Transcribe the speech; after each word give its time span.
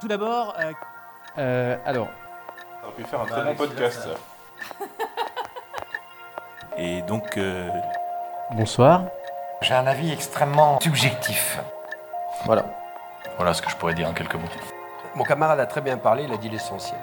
Tout 0.00 0.08
d'abord, 0.08 0.54
euh, 0.60 0.72
Euh, 1.38 1.76
alors, 1.84 2.08
On 2.82 2.86
aurait 2.86 2.96
pu 2.96 3.04
faire 3.04 3.20
un 3.20 3.26
très 3.26 3.44
bon 3.44 3.54
podcast. 3.54 4.08
Et 6.76 7.02
donc, 7.02 7.36
euh, 7.36 7.68
bonsoir. 8.52 9.04
J'ai 9.60 9.74
un 9.74 9.86
avis 9.86 10.12
extrêmement 10.12 10.78
subjectif. 10.80 11.58
Voilà. 12.44 12.64
voilà 13.36 13.52
ce 13.54 13.62
que 13.62 13.70
je 13.70 13.76
pourrais 13.76 13.94
dire 13.94 14.08
en 14.08 14.12
quelques 14.12 14.34
mots. 14.34 14.48
Mon 15.16 15.24
camarade 15.24 15.58
a 15.58 15.66
très 15.66 15.80
bien 15.80 15.96
parlé, 15.96 16.24
il 16.24 16.32
a 16.32 16.36
dit 16.36 16.48
l'essentiel. 16.48 17.00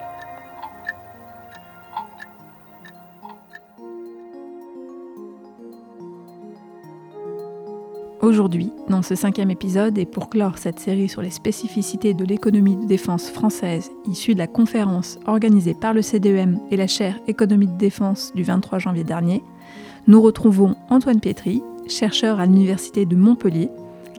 Aujourd'hui, 8.25 8.71
dans 8.89 9.03
ce 9.03 9.13
cinquième 9.13 9.51
épisode, 9.51 9.99
et 9.99 10.07
pour 10.07 10.31
clore 10.31 10.57
cette 10.57 10.79
série 10.79 11.07
sur 11.07 11.21
les 11.21 11.29
spécificités 11.29 12.15
de 12.15 12.25
l'économie 12.25 12.75
de 12.75 12.87
défense 12.87 13.29
française 13.29 13.91
issue 14.09 14.33
de 14.33 14.39
la 14.39 14.47
conférence 14.47 15.19
organisée 15.27 15.75
par 15.75 15.93
le 15.93 16.01
CDEM 16.01 16.59
et 16.71 16.75
la 16.75 16.87
chaire 16.87 17.19
économie 17.27 17.67
de 17.67 17.77
défense 17.77 18.31
du 18.33 18.41
23 18.41 18.79
janvier 18.79 19.03
dernier, 19.03 19.43
nous 20.07 20.23
retrouvons 20.23 20.75
Antoine 20.89 21.19
Pietri, 21.19 21.61
chercheur 21.87 22.39
à 22.39 22.47
l'Université 22.47 23.05
de 23.05 23.15
Montpellier, 23.15 23.69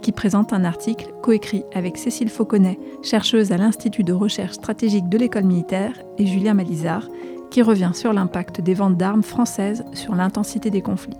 qui 0.02 0.12
présente 0.12 0.52
un 0.52 0.62
article 0.62 1.12
coécrit 1.20 1.64
avec 1.74 1.96
Cécile 1.96 2.30
Fauconnet, 2.30 2.78
chercheuse 3.02 3.50
à 3.50 3.56
l'Institut 3.56 4.04
de 4.04 4.12
recherche 4.12 4.52
stratégique 4.52 5.08
de 5.08 5.18
l'école 5.18 5.46
militaire, 5.46 5.94
et 6.18 6.26
Julien 6.26 6.54
Malizard, 6.54 7.08
qui 7.50 7.60
revient 7.60 7.90
sur 7.92 8.12
l'impact 8.12 8.60
des 8.60 8.74
ventes 8.74 8.98
d'armes 8.98 9.24
françaises 9.24 9.84
sur 9.94 10.14
l'intensité 10.14 10.70
des 10.70 10.80
conflits. 10.80 11.18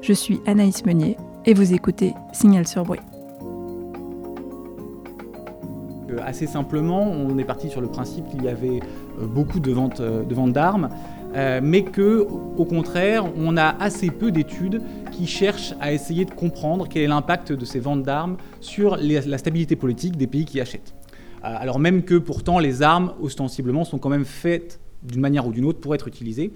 Je 0.00 0.14
suis 0.14 0.40
Anaïs 0.46 0.86
Meunier 0.86 1.18
et 1.44 1.54
vous 1.54 1.72
écoutez 1.72 2.14
Signal 2.32 2.66
sur 2.66 2.84
bruit. 2.84 3.00
euh, 6.12 6.18
assez 6.24 6.46
simplement, 6.46 7.02
on 7.02 7.38
est 7.38 7.44
parti 7.44 7.68
sur 7.68 7.80
le 7.80 7.88
principe 7.88 8.28
qu'il 8.28 8.44
y 8.44 8.48
avait 8.48 8.80
euh, 9.20 9.26
beaucoup 9.26 9.60
de 9.60 9.72
ventes 9.72 10.00
euh, 10.00 10.22
de 10.22 10.52
d'armes, 10.52 10.88
mais 11.62 11.82
que, 11.82 12.26
au 12.58 12.64
contraire, 12.66 13.24
on 13.38 13.56
a 13.56 13.68
assez 13.80 14.10
peu 14.10 14.30
d'études 14.30 14.82
qui 15.10 15.26
cherchent 15.26 15.72
à 15.80 15.92
essayer 15.92 16.26
de 16.26 16.30
comprendre 16.30 16.86
quel 16.88 17.02
est 17.02 17.06
l'impact 17.06 17.52
de 17.52 17.64
ces 17.64 17.80
ventes 17.80 18.02
d'armes 18.02 18.36
sur 18.60 18.98
la 18.98 19.38
stabilité 19.38 19.74
politique 19.74 20.18
des 20.18 20.26
pays 20.26 20.44
qui 20.44 20.60
achètent. 20.60 20.94
Alors 21.42 21.78
même 21.78 22.02
que 22.02 22.16
pourtant 22.16 22.58
les 22.58 22.82
armes, 22.82 23.14
ostensiblement, 23.22 23.84
sont 23.84 23.96
quand 23.98 24.10
même 24.10 24.26
faites 24.26 24.78
d'une 25.02 25.22
manière 25.22 25.46
ou 25.46 25.52
d'une 25.52 25.64
autre 25.64 25.80
pour 25.80 25.94
être 25.94 26.06
utilisées 26.06 26.52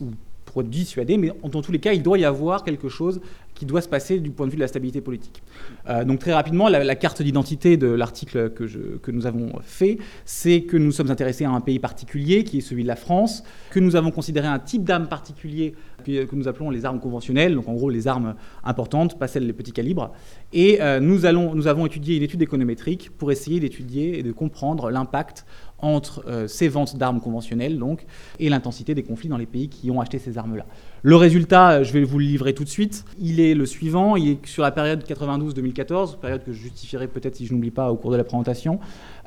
ou 0.00 0.06
pour 0.44 0.62
être 0.62 0.70
dissuadées, 0.70 1.16
mais 1.16 1.32
dans 1.42 1.62
tous 1.62 1.72
les 1.72 1.80
cas, 1.80 1.92
il 1.92 2.02
doit 2.02 2.18
y 2.18 2.24
avoir 2.24 2.62
quelque 2.62 2.88
chose 2.88 3.20
qui 3.60 3.66
doit 3.66 3.82
se 3.82 3.88
passer 3.88 4.20
du 4.20 4.30
point 4.30 4.46
de 4.46 4.52
vue 4.52 4.56
de 4.56 4.62
la 4.62 4.68
stabilité 4.68 5.02
politique. 5.02 5.42
Euh, 5.86 6.02
donc 6.02 6.18
très 6.18 6.32
rapidement, 6.32 6.70
la, 6.70 6.96
carte 6.96 7.20
d'identité 7.20 7.76
de 7.76 7.88
l'article 7.88 8.48
que, 8.54 9.10
nous 9.10 9.26
avons 9.26 9.52
fait, 9.60 9.98
c'est 10.24 10.62
que 10.62 10.78
nous 10.78 10.92
sommes 10.92 11.10
intéressés 11.10 11.44
à 11.44 11.50
un 11.50 11.60
pays 11.60 11.78
particulier, 11.78 12.42
qui 12.42 12.56
est 12.56 12.60
celui 12.62 12.84
de 12.84 12.88
la 12.88 12.96
France, 12.96 13.44
que 13.70 13.78
nous 13.78 13.96
avons 13.96 14.12
considéré 14.12 14.46
un 14.46 14.58
type 14.58 14.84
d'arme 14.84 15.08
particulier 15.08 15.74
que, 16.00 16.34
nous 16.34 16.48
appelons 16.48 16.70
les 16.70 16.84
armes 16.84 17.00
conventionnelles, 17.00 17.54
donc 17.54 17.68
en 17.68 17.74
gros 17.74 17.90
les 17.90 18.08
armes 18.08 18.34
importantes, 18.64 19.18
pas 19.18 19.28
celles 19.28 19.46
les 19.46 19.52
petits 19.52 19.72
calibres. 19.72 20.12
Et 20.52 20.80
euh, 20.80 21.00
nous, 21.00 21.26
allons, 21.26 21.54
nous 21.54 21.66
avons 21.66 21.86
étudié 21.86 22.16
une 22.16 22.22
étude 22.22 22.42
économétrique 22.42 23.10
pour 23.16 23.30
essayer 23.32 23.60
d'étudier 23.60 24.18
et 24.18 24.22
de 24.22 24.32
comprendre 24.32 24.90
l'impact 24.90 25.44
entre 25.78 26.24
euh, 26.26 26.46
ces 26.46 26.68
ventes 26.68 26.96
d'armes 26.96 27.20
conventionnelles 27.20 27.78
donc, 27.78 28.04
et 28.38 28.48
l'intensité 28.50 28.94
des 28.94 29.02
conflits 29.02 29.28
dans 29.28 29.38
les 29.38 29.46
pays 29.46 29.68
qui 29.68 29.90
ont 29.90 30.00
acheté 30.00 30.18
ces 30.18 30.36
armes-là. 30.36 30.66
Le 31.02 31.16
résultat, 31.16 31.70
euh, 31.70 31.84
je 31.84 31.92
vais 31.92 32.04
vous 32.04 32.18
le 32.18 32.26
livrer 32.26 32.52
tout 32.52 32.64
de 32.64 32.68
suite, 32.68 33.04
il 33.18 33.40
est 33.40 33.54
le 33.54 33.64
suivant, 33.66 34.16
il 34.16 34.28
est 34.30 34.46
sur 34.46 34.62
la 34.62 34.72
période 34.72 35.04
92-2014, 35.04 36.18
période 36.18 36.44
que 36.44 36.52
je 36.52 36.60
justifierai 36.60 37.08
peut-être 37.08 37.36
si 37.36 37.46
je 37.46 37.54
n'oublie 37.54 37.70
pas 37.70 37.90
au 37.90 37.96
cours 37.96 38.10
de 38.10 38.16
la 38.16 38.24
présentation. 38.24 38.78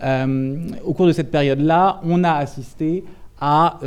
Au 0.01 0.93
cours 0.93 1.07
de 1.07 1.11
cette 1.13 1.31
période-là, 1.31 2.01
on 2.03 2.23
a 2.23 2.33
assisté 2.33 3.03
à 3.39 3.79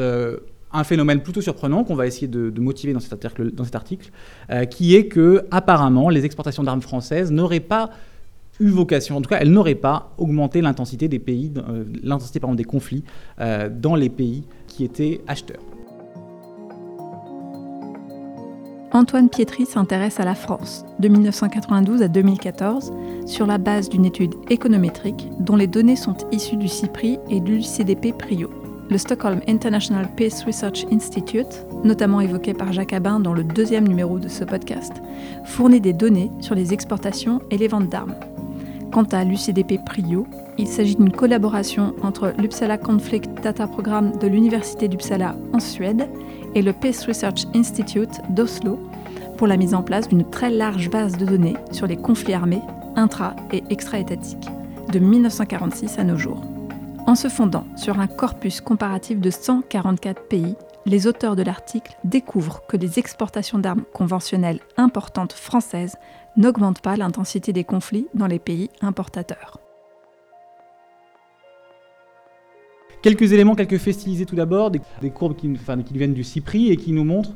un 0.76 0.84
phénomène 0.84 1.20
plutôt 1.20 1.40
surprenant 1.40 1.84
qu'on 1.84 1.94
va 1.94 2.06
essayer 2.06 2.28
de, 2.28 2.60
motiver 2.60 2.92
dans 2.92 3.00
cet 3.00 3.74
article, 3.74 4.10
euh, 4.50 4.64
qui 4.64 4.94
est 4.94 5.06
que 5.06 5.44
apparemment 5.50 6.08
les 6.08 6.24
exportations 6.24 6.62
d'armes 6.62 6.82
françaises 6.82 7.30
n'auraient 7.30 7.60
pas 7.60 7.90
eu 8.58 8.68
vocation, 8.68 9.16
en 9.16 9.20
tout 9.20 9.28
cas, 9.28 9.38
elles 9.40 9.50
n'auraient 9.50 9.74
pas 9.74 10.12
augmenté 10.18 10.60
l'intensité 10.60 11.08
des 11.08 11.18
pays, 11.18 11.52
euh, 11.56 11.84
l'intensité 12.02 12.40
pardon, 12.40 12.54
des 12.54 12.64
conflits 12.64 13.04
euh, 13.40 13.68
dans 13.70 13.94
les 13.94 14.08
pays 14.08 14.44
qui 14.66 14.84
étaient 14.84 15.20
acheteurs. 15.26 15.60
Antoine 18.92 19.28
Pietri 19.28 19.66
s'intéresse 19.66 20.20
à 20.20 20.24
la 20.24 20.34
France 20.34 20.86
de 21.00 21.08
1992 21.08 22.00
à 22.00 22.08
2014 22.08 22.92
sur 23.26 23.46
la 23.46 23.58
base 23.58 23.90
d'une 23.90 24.06
étude 24.06 24.34
économétrique 24.48 25.28
dont 25.40 25.56
les 25.56 25.66
données 25.66 25.96
sont 25.96 26.16
issues 26.32 26.56
du 26.56 26.68
CIPRI 26.68 27.18
et 27.28 27.40
du 27.40 27.62
CDP 27.62 28.14
Prio. 28.16 28.65
Le 28.88 28.98
Stockholm 28.98 29.40
International 29.48 30.08
Peace 30.16 30.44
Research 30.46 30.86
Institute, 30.92 31.66
notamment 31.84 32.20
évoqué 32.20 32.54
par 32.54 32.72
Jacques 32.72 32.92
Abin 32.92 33.18
dans 33.18 33.34
le 33.34 33.42
deuxième 33.42 33.86
numéro 33.88 34.18
de 34.18 34.28
ce 34.28 34.44
podcast, 34.44 34.92
fournit 35.44 35.80
des 35.80 35.92
données 35.92 36.30
sur 36.40 36.54
les 36.54 36.72
exportations 36.72 37.40
et 37.50 37.58
les 37.58 37.66
ventes 37.68 37.88
d'armes. 37.88 38.14
Quant 38.92 39.02
à 39.10 39.24
l'UCDP 39.24 39.84
Prio, 39.84 40.26
il 40.56 40.68
s'agit 40.68 40.94
d'une 40.94 41.10
collaboration 41.10 41.94
entre 42.02 42.32
l'Uppsala 42.38 42.78
Conflict 42.78 43.28
Data 43.42 43.66
Programme 43.66 44.12
de 44.18 44.28
l'Université 44.28 44.86
d'Uppsala 44.88 45.36
en 45.52 45.58
Suède 45.60 46.08
et 46.54 46.62
le 46.62 46.72
Peace 46.72 47.04
Research 47.06 47.44
Institute 47.54 48.20
d'Oslo 48.30 48.78
pour 49.36 49.48
la 49.48 49.56
mise 49.56 49.74
en 49.74 49.82
place 49.82 50.08
d'une 50.08 50.24
très 50.30 50.48
large 50.50 50.88
base 50.90 51.18
de 51.18 51.26
données 51.26 51.56
sur 51.72 51.86
les 51.88 51.96
conflits 51.96 52.32
armés 52.34 52.62
intra- 52.94 53.34
et 53.52 53.62
extra-étatiques 53.68 54.48
de 54.92 54.98
1946 55.00 55.98
à 55.98 56.04
nos 56.04 56.16
jours. 56.16 56.40
En 57.06 57.14
se 57.14 57.28
fondant 57.28 57.68
sur 57.76 58.00
un 58.00 58.08
corpus 58.08 58.60
comparatif 58.60 59.20
de 59.20 59.30
144 59.30 60.26
pays, 60.26 60.56
les 60.86 61.06
auteurs 61.06 61.36
de 61.36 61.44
l'article 61.44 61.96
découvrent 62.02 62.66
que 62.66 62.76
les 62.76 62.98
exportations 62.98 63.60
d'armes 63.60 63.84
conventionnelles 63.92 64.58
importantes 64.76 65.32
françaises 65.32 65.96
n'augmentent 66.36 66.80
pas 66.80 66.96
l'intensité 66.96 67.52
des 67.52 67.62
conflits 67.62 68.08
dans 68.14 68.26
les 68.26 68.40
pays 68.40 68.70
importateurs. 68.80 69.60
Quelques 73.02 73.32
éléments, 73.32 73.54
quelques 73.54 73.78
faits 73.78 73.94
stylisés 73.94 74.26
tout 74.26 74.34
d'abord, 74.34 74.72
des, 74.72 74.80
courbes 75.10 75.36
qui 75.36 75.48
viennent 75.92 76.12
du 76.12 76.24
CIPRI 76.24 76.72
et 76.72 76.76
qui 76.76 76.90
nous 76.90 77.04
montrent 77.04 77.34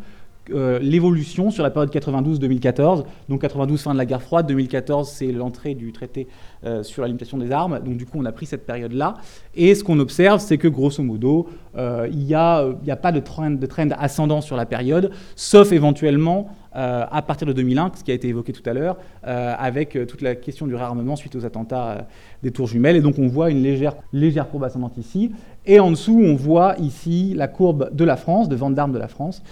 euh, 0.51 0.79
l'évolution 0.81 1.51
sur 1.51 1.63
la 1.63 1.71
période 1.71 1.93
92-2014. 1.93 3.05
Donc 3.29 3.41
92, 3.41 3.81
fin 3.81 3.93
de 3.93 3.99
la 3.99 4.07
guerre 4.07 4.23
froide, 4.23 4.47
2014, 4.47 5.09
c'est 5.09 5.33
l'entrée 5.33 5.75
du 5.75 5.93
traité 5.93 6.27
euh, 6.65 6.83
sur 6.83 7.03
la 7.03 7.09
limitation 7.09 7.39
des 7.39 7.51
armes. 7.53 7.81
Donc 7.85 7.97
du 7.97 8.07
coup, 8.07 8.19
on 8.19 8.25
a 8.25 8.33
pris 8.33 8.47
cette 8.47 8.67
période-là. 8.67 9.15
Et 9.55 9.75
ce 9.75 9.85
qu'on 9.85 9.99
observe, 9.99 10.41
c'est 10.41 10.59
que 10.59 10.69
grosso 10.69 11.03
modo, 11.03 11.49
euh, 11.77 12.09
il 12.11 12.19
n'y 12.19 12.35
a, 12.35 12.67
a 12.89 12.97
pas 12.97 13.13
de 13.13 13.21
trend, 13.21 13.57
ascendant 13.99 14.41
sur 14.41 14.57
la 14.57 14.67
période, 14.67 15.11
sauf 15.37 15.73
éventuellement 15.73 16.49
euh, 16.77 17.05
à 17.11 17.23
partir 17.23 17.47
de 17.47 17.53
2001, 17.53 17.93
ce 17.97 18.05
qui 18.05 18.11
a 18.11 18.15
été 18.15 18.29
évoqué 18.29 18.53
tout 18.53 18.63
à 18.69 18.73
l'heure, 18.73 18.97
euh, 19.27 19.55
avec 19.59 19.97
euh, 19.97 20.07
toute 20.07 20.23
la 20.23 20.35
question 20.35 20.67
du 20.67 20.75
réarmement 20.75 21.17
suite 21.17 21.35
aux 21.35 21.45
attentats 21.45 21.89
euh, 21.91 22.01
des 22.43 22.53
tours 22.53 22.69
jumelles. 22.69 22.97
Et 22.97 23.01
donc 23.01 23.19
on 23.19 23.27
voit 23.27 23.51
une 23.51 23.63
légère, 23.63 23.95
légère 24.13 24.49
courbe 24.49 24.65
ascendante 24.65 24.97
ici. 24.97 25.33
Et 25.67 25.81
en 25.81 25.91
dessous, 25.91 26.21
on 26.23 26.37
voit 26.37 26.77
ici 26.79 27.35
la 27.37 27.49
courbe 27.49 27.91
de 27.93 28.05
la 28.05 28.17
France, 28.17 28.49
de 28.49 28.57
vente 28.57 28.75
d'armes 28.75 28.93
de 28.93 28.99
la 28.99 29.09
France. 29.09 29.43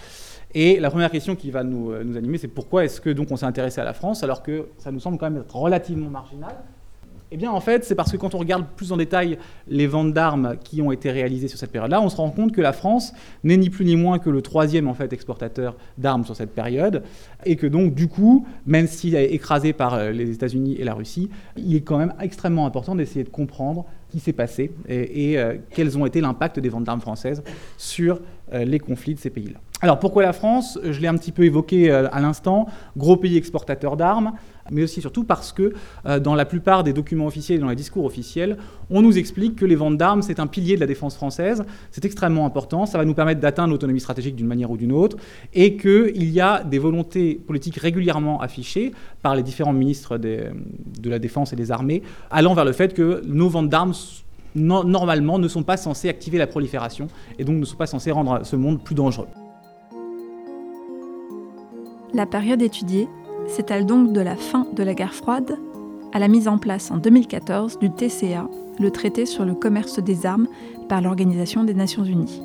Et 0.53 0.79
la 0.79 0.89
première 0.89 1.11
question 1.11 1.35
qui 1.35 1.51
va 1.51 1.63
nous, 1.63 1.91
euh, 1.91 2.03
nous 2.03 2.17
animer, 2.17 2.37
c'est 2.37 2.47
pourquoi 2.47 2.83
est-ce 2.83 2.99
que 2.99 3.09
donc 3.09 3.29
on 3.31 3.35
s'est 3.35 3.45
intéressé 3.45 3.81
à 3.81 3.83
la 3.83 3.93
France 3.93 4.23
alors 4.23 4.41
que 4.41 4.67
ça 4.77 4.91
nous 4.91 4.99
semble 4.99 5.17
quand 5.17 5.29
même 5.29 5.41
être 5.41 5.55
relativement 5.55 6.09
marginal? 6.09 6.55
Eh 7.31 7.37
bien, 7.37 7.51
en 7.51 7.59
fait, 7.59 7.85
c'est 7.85 7.93
parce 7.93 8.11
que 8.11 8.17
quand 8.17 8.33
on 8.33 8.39
regarde 8.39 8.65
plus 8.75 8.91
en 8.91 8.97
détail 8.97 9.37
les 9.67 9.85
ventes 9.85 10.13
d'armes 10.13 10.55
qui 10.63 10.81
ont 10.81 10.91
été 10.91 11.11
réalisées 11.11 11.47
sur 11.47 11.59
cette 11.59 11.71
période-là, 11.71 12.01
on 12.01 12.09
se 12.09 12.15
rend 12.15 12.31
compte 12.31 12.51
que 12.51 12.61
la 12.61 12.73
France 12.73 13.13
n'est 13.43 13.57
ni 13.57 13.69
plus 13.69 13.85
ni 13.85 13.95
moins 13.95 14.17
que 14.17 14.31
le 14.31 14.41
troisième 14.41 14.87
en 14.87 14.95
fait 14.95 15.13
exportateur 15.13 15.75
d'armes 15.99 16.25
sur 16.25 16.35
cette 16.35 16.55
période, 16.55 17.03
et 17.45 17.55
que 17.55 17.67
donc 17.67 17.93
du 17.93 18.07
coup, 18.07 18.47
même 18.65 18.87
s'il 18.87 19.13
est 19.13 19.31
écrasé 19.31 19.73
par 19.73 19.93
euh, 19.93 20.11
les 20.11 20.31
États-Unis 20.31 20.75
et 20.79 20.83
la 20.83 20.95
Russie, 20.95 21.29
il 21.55 21.75
est 21.75 21.81
quand 21.81 21.99
même 21.99 22.15
extrêmement 22.19 22.65
important 22.65 22.95
d'essayer 22.95 23.23
de 23.23 23.29
comprendre 23.29 23.85
qui 24.09 24.19
s'est 24.19 24.33
passé 24.33 24.71
et, 24.87 25.37
euh, 25.37 25.57
quels 25.69 25.95
ont 25.95 26.07
été 26.07 26.19
l'impact 26.19 26.59
des 26.59 26.69
ventes 26.69 26.85
d'armes 26.85 27.01
françaises 27.01 27.43
sur 27.77 28.19
les 28.53 28.79
conflits 28.79 29.15
de 29.15 29.19
ces 29.19 29.29
pays-là. 29.29 29.59
Alors 29.81 29.97
pourquoi 29.99 30.23
la 30.23 30.33
France? 30.33 30.77
Je 30.83 30.99
l'ai 30.99 31.07
un 31.07 31.15
petit 31.15 31.31
peu 31.31 31.43
évoqué 31.45 31.89
euh, 31.89 32.09
à 32.11 32.19
l'instant, 32.19 32.67
gros 32.97 33.15
pays 33.15 33.37
exportateur 33.37 33.95
d'armes, 33.95 34.33
mais 34.71 34.83
aussi 34.83 34.99
surtout 34.99 35.23
parce 35.23 35.53
que 35.53 35.73
euh, 36.05 36.19
dans 36.19 36.35
la 36.35 36.43
plupart 36.43 36.83
des 36.83 36.91
documents 36.91 37.27
officiels 37.27 37.59
et 37.59 37.61
dans 37.61 37.69
les 37.69 37.77
discours 37.77 38.03
officiels, 38.03 38.57
on 38.89 39.01
nous 39.01 39.17
explique 39.17 39.55
que 39.55 39.65
les 39.65 39.75
ventes 39.75 39.95
d'armes, 39.95 40.21
c'est 40.21 40.41
un 40.41 40.47
pilier 40.47 40.75
de 40.75 40.81
la 40.81 40.85
défense 40.85 41.15
française, 41.15 41.63
c'est 41.91 42.03
extrêmement 42.03 42.45
important, 42.45 42.85
ça 42.85 42.97
va 42.97 43.05
nous 43.05 43.13
permettre 43.13 43.39
d'atteindre 43.39 43.71
l'autonomie 43.71 44.01
stratégique 44.01 44.35
d'une 44.35 44.47
manière 44.47 44.69
ou 44.69 44.75
d'une 44.75 44.91
autre, 44.91 45.15
et 45.53 45.77
qu'il 45.77 46.29
y 46.29 46.41
a 46.41 46.61
des 46.61 46.79
volontés 46.79 47.35
politiques 47.35 47.77
régulièrement 47.77 48.41
affichées 48.41 48.91
par 49.21 49.33
les 49.33 49.43
différents 49.43 49.71
ministres 49.71 50.17
de 50.17 51.09
la 51.09 51.19
Défense 51.19 51.53
et 51.53 51.55
des 51.55 51.71
Armées, 51.71 52.03
allant 52.31 52.53
vers 52.53 52.65
le 52.65 52.73
fait 52.73 52.93
que 52.93 53.21
nos 53.25 53.47
ventes 53.47 53.69
d'armes 53.69 53.93
no 54.55 54.83
normalement 54.83 55.39
ne 55.39 55.47
sont 55.47 55.63
pas 55.63 55.77
censées 55.77 56.09
activer 56.09 56.37
la 56.37 56.47
prolifération, 56.47 57.07
et 57.37 57.43
donc 57.43 57.57
ne 57.57 57.65
sont 57.65 57.77
pas 57.77 57.87
censées 57.87 58.11
rendre 58.11 58.41
ce 58.43 58.55
monde 58.55 58.81
plus 58.83 58.95
dangereux. 58.95 59.27
La 62.13 62.25
période 62.25 62.61
étudiée 62.61 63.07
s'étale 63.47 63.85
donc 63.85 64.13
de 64.13 64.21
la 64.21 64.35
fin 64.35 64.67
de 64.73 64.83
la 64.83 64.93
guerre 64.93 65.13
froide 65.13 65.57
à 66.11 66.19
la 66.19 66.27
mise 66.27 66.47
en 66.47 66.57
place 66.57 66.89
en 66.91 66.97
2014 66.97 67.79
du 67.79 67.91
TCA, 67.91 68.47
le 68.79 68.91
traité 68.91 69.25
sur 69.25 69.45
le 69.45 69.53
commerce 69.53 69.99
des 69.99 70.25
armes 70.25 70.47
par 70.87 71.01
l'Organisation 71.01 71.63
des 71.63 71.73
Nations 71.73 72.03
Unies. 72.03 72.41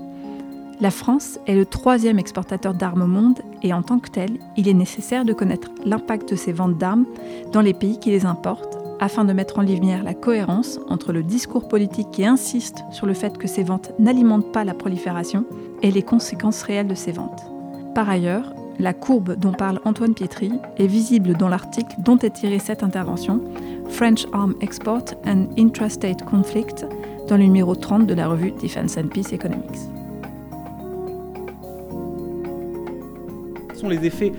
La 0.81 0.91
France 0.91 1.39
est 1.47 1.55
le 1.55 1.65
troisième 1.65 2.19
exportateur 2.19 2.75
d'armes 2.75 3.03
au 3.03 3.06
monde 3.06 3.39
et 3.62 3.73
en 3.73 3.83
tant 3.83 4.01
que 4.01 4.11
tel, 4.11 4.39
il 4.56 4.69
est 4.69 4.75
nécessaire 4.75 5.25
de 5.25 5.33
connaître 5.33 5.71
l'impact 5.85 6.31
de 6.31 6.37
ces 6.37 6.53
ventes 6.53 6.77
d'armes 6.77 7.06
dans 7.53 7.61
les 7.61 7.75
pays 7.75 7.99
qui 7.99 8.11
les 8.11 8.27
importent 8.27 8.74
afin 9.00 9.25
de 9.25 9.32
mettre 9.32 9.58
en 9.58 9.62
lumière 9.62 10.02
la 10.02 10.14
cohérence 10.14 10.79
entre 10.88 11.12
le 11.12 11.23
discours 11.23 11.69
politique 11.69 12.11
qui 12.12 12.25
insiste 12.25 12.85
sur 12.91 13.06
le 13.06 13.14
fait 13.14 13.38
que 13.38 13.49
ces 13.49 13.62
ventes 13.62 13.93
n'alimentent 13.99 14.52
pas 14.52 14.64
la 14.64 14.75
prolifération 14.75 15.44
et 15.82 15.91
les 15.91 16.02
conséquences 16.02 16.62
réelles 16.62 16.88
de 16.88 16.94
ces 16.94 17.12
ventes. 17.12 17.43
Par 17.94 18.08
ailleurs, 18.08 18.55
la 18.79 18.93
courbe 18.93 19.37
dont 19.37 19.52
parle 19.52 19.81
Antoine 19.85 20.14
Pietri 20.14 20.50
est 20.79 20.87
visible 20.87 21.35
dans 21.35 21.49
l'article 21.49 21.94
dont 21.99 22.19
est 22.19 22.31
tirée 22.31 22.58
cette 22.58 22.82
intervention, 22.82 23.41
French 23.88 24.26
Arm 24.32 24.55
Export 24.61 25.05
and 25.26 25.46
Intrastate 25.56 26.25
Conflict, 26.25 26.87
dans 27.29 27.37
le 27.37 27.44
numéro 27.44 27.75
30 27.75 28.06
de 28.06 28.14
la 28.14 28.29
revue 28.29 28.52
Defense 28.52 28.99
and 28.99 29.08
Peace 29.08 29.32
Economics. 29.32 29.79
Sont 33.75 33.88
les 33.88 34.05
effets 34.05 34.32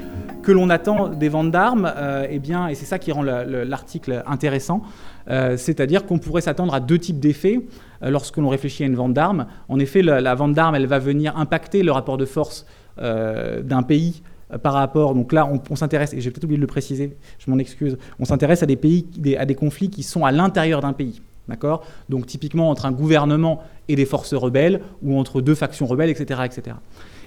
que 0.46 0.52
l'on 0.52 0.70
attend 0.70 1.10
des 1.10 1.28
ventes 1.28 1.50
d'armes, 1.50 1.92
euh, 1.98 2.28
eh 2.30 2.38
bien, 2.38 2.68
et 2.68 2.76
c'est 2.76 2.86
ça 2.86 3.00
qui 3.00 3.12
rend 3.12 3.24
l'article 3.24 4.24
intéressant, 4.28 4.84
euh, 5.28 5.58
c'est-à-dire 5.58 6.06
qu'on 6.06 6.20
pourrait 6.20 6.42
s'attendre 6.42 6.76
à 6.76 6.80
deux 6.80 7.00
types 7.00 7.20
d'effets 7.20 7.62
euh, 8.04 8.12
lorsque 8.12 8.38
l'on 8.38 8.50
réfléchit 8.50 8.84
à 8.84 8.86
une 8.86 8.96
vente 8.96 9.14
d'armes. 9.14 9.48
En 9.70 9.80
effet, 9.80 10.04
la, 10.04 10.36
vente 10.36 10.54
d'armes, 10.54 10.76
elle 10.76 10.86
va 10.86 11.00
venir 11.00 11.36
impacter 11.36 11.82
le 11.82 11.92
rapport 11.92 12.18
de 12.18 12.26
force 12.26 12.66
d'un 12.98 13.84
pays 13.84 14.22
par 14.64 14.72
rapport. 14.72 15.16
Donc 15.16 15.34
là, 15.34 15.52
on, 15.70 15.76
s'intéresse, 15.76 16.14
et 16.14 16.22
j'ai 16.22 16.32
peut-être 16.32 16.46
oublié 16.46 16.58
de 16.58 16.62
le 16.62 16.68
préciser, 16.68 17.18
je 17.40 17.52
m'en 17.52 17.58
excuse, 17.58 17.98
on 18.20 18.26
s'intéresse 18.26 18.64
à 18.64 18.66
des 18.68 18.78
pays, 18.78 19.06
à 19.38 19.46
des 19.46 19.56
conflits 19.56 19.90
qui 19.90 20.04
sont 20.04 20.24
à 20.24 20.32
l'intérieur 20.32 20.80
d'un 20.80 20.94
pays. 20.94 21.22
D'accord? 21.50 21.84
Donc 22.08 22.26
typiquement 22.26 22.70
entre 22.70 22.86
un 22.86 22.92
gouvernement 22.92 23.62
et 23.88 23.96
des 23.96 24.06
forces 24.06 24.34
rebelles, 24.34 24.80
ou 25.02 25.20
entre 25.20 25.42
deux 25.42 25.56
factions 25.56 25.88
rebelles, 25.88 26.10
etc. 26.10 26.42
etc. 26.46 26.78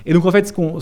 Et 0.06 0.12
donc 0.12 0.24
en 0.26 0.30
fait, 0.30 0.46
ce 0.46 0.52
qu'on 0.52 0.78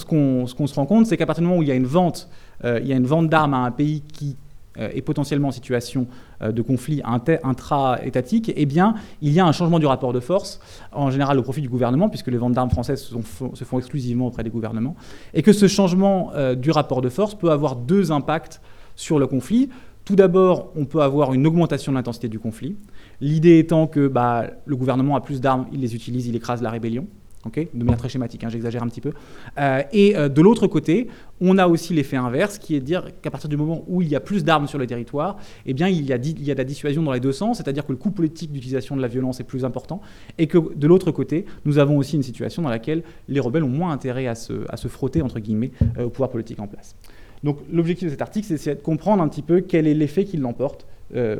se 0.46 0.74
rend 0.74 0.86
compte, 0.86 1.06
c'est 1.06 1.16
qu'à 1.16 1.26
partir 1.26 1.42
du 1.42 1.48
moment 1.48 1.60
où 1.60 1.62
il 1.62 1.68
y 1.68 1.72
a 1.72 1.74
une 1.74 1.86
vente, 1.86 2.28
euh, 2.64 2.80
il 2.82 2.88
y 2.88 2.92
a 2.92 2.96
une 2.96 3.06
vente 3.06 3.28
d'armes 3.28 3.54
à 3.54 3.58
un 3.58 3.70
pays 3.70 4.00
qui 4.00 4.36
euh, 4.78 4.90
est 4.94 5.02
potentiellement 5.02 5.48
en 5.48 5.52
situation 5.52 6.06
euh, 6.42 6.52
de 6.52 6.62
conflit 6.62 7.00
intra-étatique, 7.04 8.52
eh 8.54 8.66
bien, 8.66 8.94
il 9.22 9.32
y 9.32 9.40
a 9.40 9.46
un 9.46 9.52
changement 9.52 9.78
du 9.78 9.86
rapport 9.86 10.12
de 10.12 10.20
force, 10.20 10.60
en 10.92 11.10
général 11.10 11.38
au 11.38 11.42
profit 11.42 11.62
du 11.62 11.68
gouvernement, 11.68 12.08
puisque 12.08 12.28
les 12.28 12.36
ventes 12.36 12.52
d'armes 12.52 12.70
françaises 12.70 13.02
se 13.02 13.64
font, 13.64 13.78
exclusivement 13.78 14.26
auprès 14.26 14.44
des 14.44 14.50
gouvernements, 14.50 14.96
et 15.34 15.42
que 15.42 15.52
ce 15.52 15.66
changement 15.66 16.32
du 16.56 16.70
rapport 16.70 17.00
de 17.00 17.08
force 17.08 17.34
peut 17.34 17.50
avoir 17.50 17.76
deux 17.76 18.12
impacts 18.12 18.60
sur 18.96 19.18
le 19.18 19.26
conflit. 19.26 19.70
Tout 20.04 20.14
d'abord, 20.14 20.70
on 20.76 20.84
peut 20.84 21.00
avoir 21.00 21.34
une 21.34 21.46
augmentation 21.46 21.90
de 21.90 21.96
l'intensité 21.96 22.28
du 22.28 22.38
conflit. 22.38 22.76
L'idée 23.20 23.58
étant 23.58 23.86
que 23.86 24.06
bah, 24.06 24.46
le 24.64 24.76
gouvernement 24.76 25.16
a 25.16 25.20
plus 25.20 25.40
d'armes, 25.40 25.66
il 25.72 25.80
les 25.80 25.94
utilise, 25.94 26.28
il 26.28 26.36
écrase 26.36 26.62
la 26.62 26.70
rébellion 26.70 27.06
de 27.54 27.84
manière 27.84 27.98
très 27.98 28.08
schématique, 28.08 28.44
hein, 28.44 28.48
j'exagère 28.50 28.82
un 28.82 28.88
petit 28.88 29.00
peu. 29.00 29.12
Euh, 29.58 29.82
et 29.92 30.16
euh, 30.16 30.28
de 30.28 30.40
l'autre 30.42 30.66
côté, 30.66 31.08
on 31.40 31.58
a 31.58 31.66
aussi 31.66 31.94
l'effet 31.94 32.16
inverse, 32.16 32.58
qui 32.58 32.74
est 32.74 32.80
de 32.80 32.84
dire 32.84 33.08
qu'à 33.22 33.30
partir 33.30 33.48
du 33.48 33.56
moment 33.56 33.84
où 33.86 34.02
il 34.02 34.08
y 34.08 34.16
a 34.16 34.20
plus 34.20 34.44
d'armes 34.44 34.66
sur 34.66 34.78
le 34.78 34.86
territoire, 34.86 35.36
eh 35.64 35.74
bien, 35.74 35.88
il 35.88 36.04
y, 36.04 36.12
a, 36.12 36.16
il 36.16 36.44
y 36.44 36.50
a 36.50 36.54
de 36.54 36.58
la 36.58 36.64
dissuasion 36.64 37.02
dans 37.02 37.12
les 37.12 37.20
deux 37.20 37.32
sens, 37.32 37.58
c'est-à-dire 37.58 37.86
que 37.86 37.92
le 37.92 37.98
coût 37.98 38.10
politique 38.10 38.52
d'utilisation 38.52 38.96
de 38.96 39.02
la 39.02 39.08
violence 39.08 39.40
est 39.40 39.44
plus 39.44 39.64
important, 39.64 40.00
et 40.38 40.46
que 40.46 40.58
de 40.74 40.86
l'autre 40.86 41.10
côté, 41.10 41.46
nous 41.64 41.78
avons 41.78 41.98
aussi 41.98 42.16
une 42.16 42.22
situation 42.22 42.62
dans 42.62 42.70
laquelle 42.70 43.02
les 43.28 43.40
rebelles 43.40 43.64
ont 43.64 43.68
moins 43.68 43.92
intérêt 43.92 44.26
à 44.26 44.34
se, 44.34 44.88
frotter, 44.88 45.22
entre 45.22 45.40
guillemets, 45.40 45.72
euh, 45.98 46.04
au 46.04 46.10
pouvoir 46.10 46.30
politique 46.30 46.60
en 46.60 46.66
place. 46.66 46.96
Donc 47.42 47.58
l'objectif 47.70 48.06
de 48.06 48.10
cet 48.10 48.22
article, 48.22 48.58
c'est 48.58 48.74
de 48.74 48.80
comprendre 48.80 49.22
un 49.22 49.28
petit 49.28 49.42
peu 49.42 49.60
quel 49.60 49.86
est 49.86 49.94
l'effet 49.94 50.24
qui 50.24 50.36
l'emporte 50.36 50.86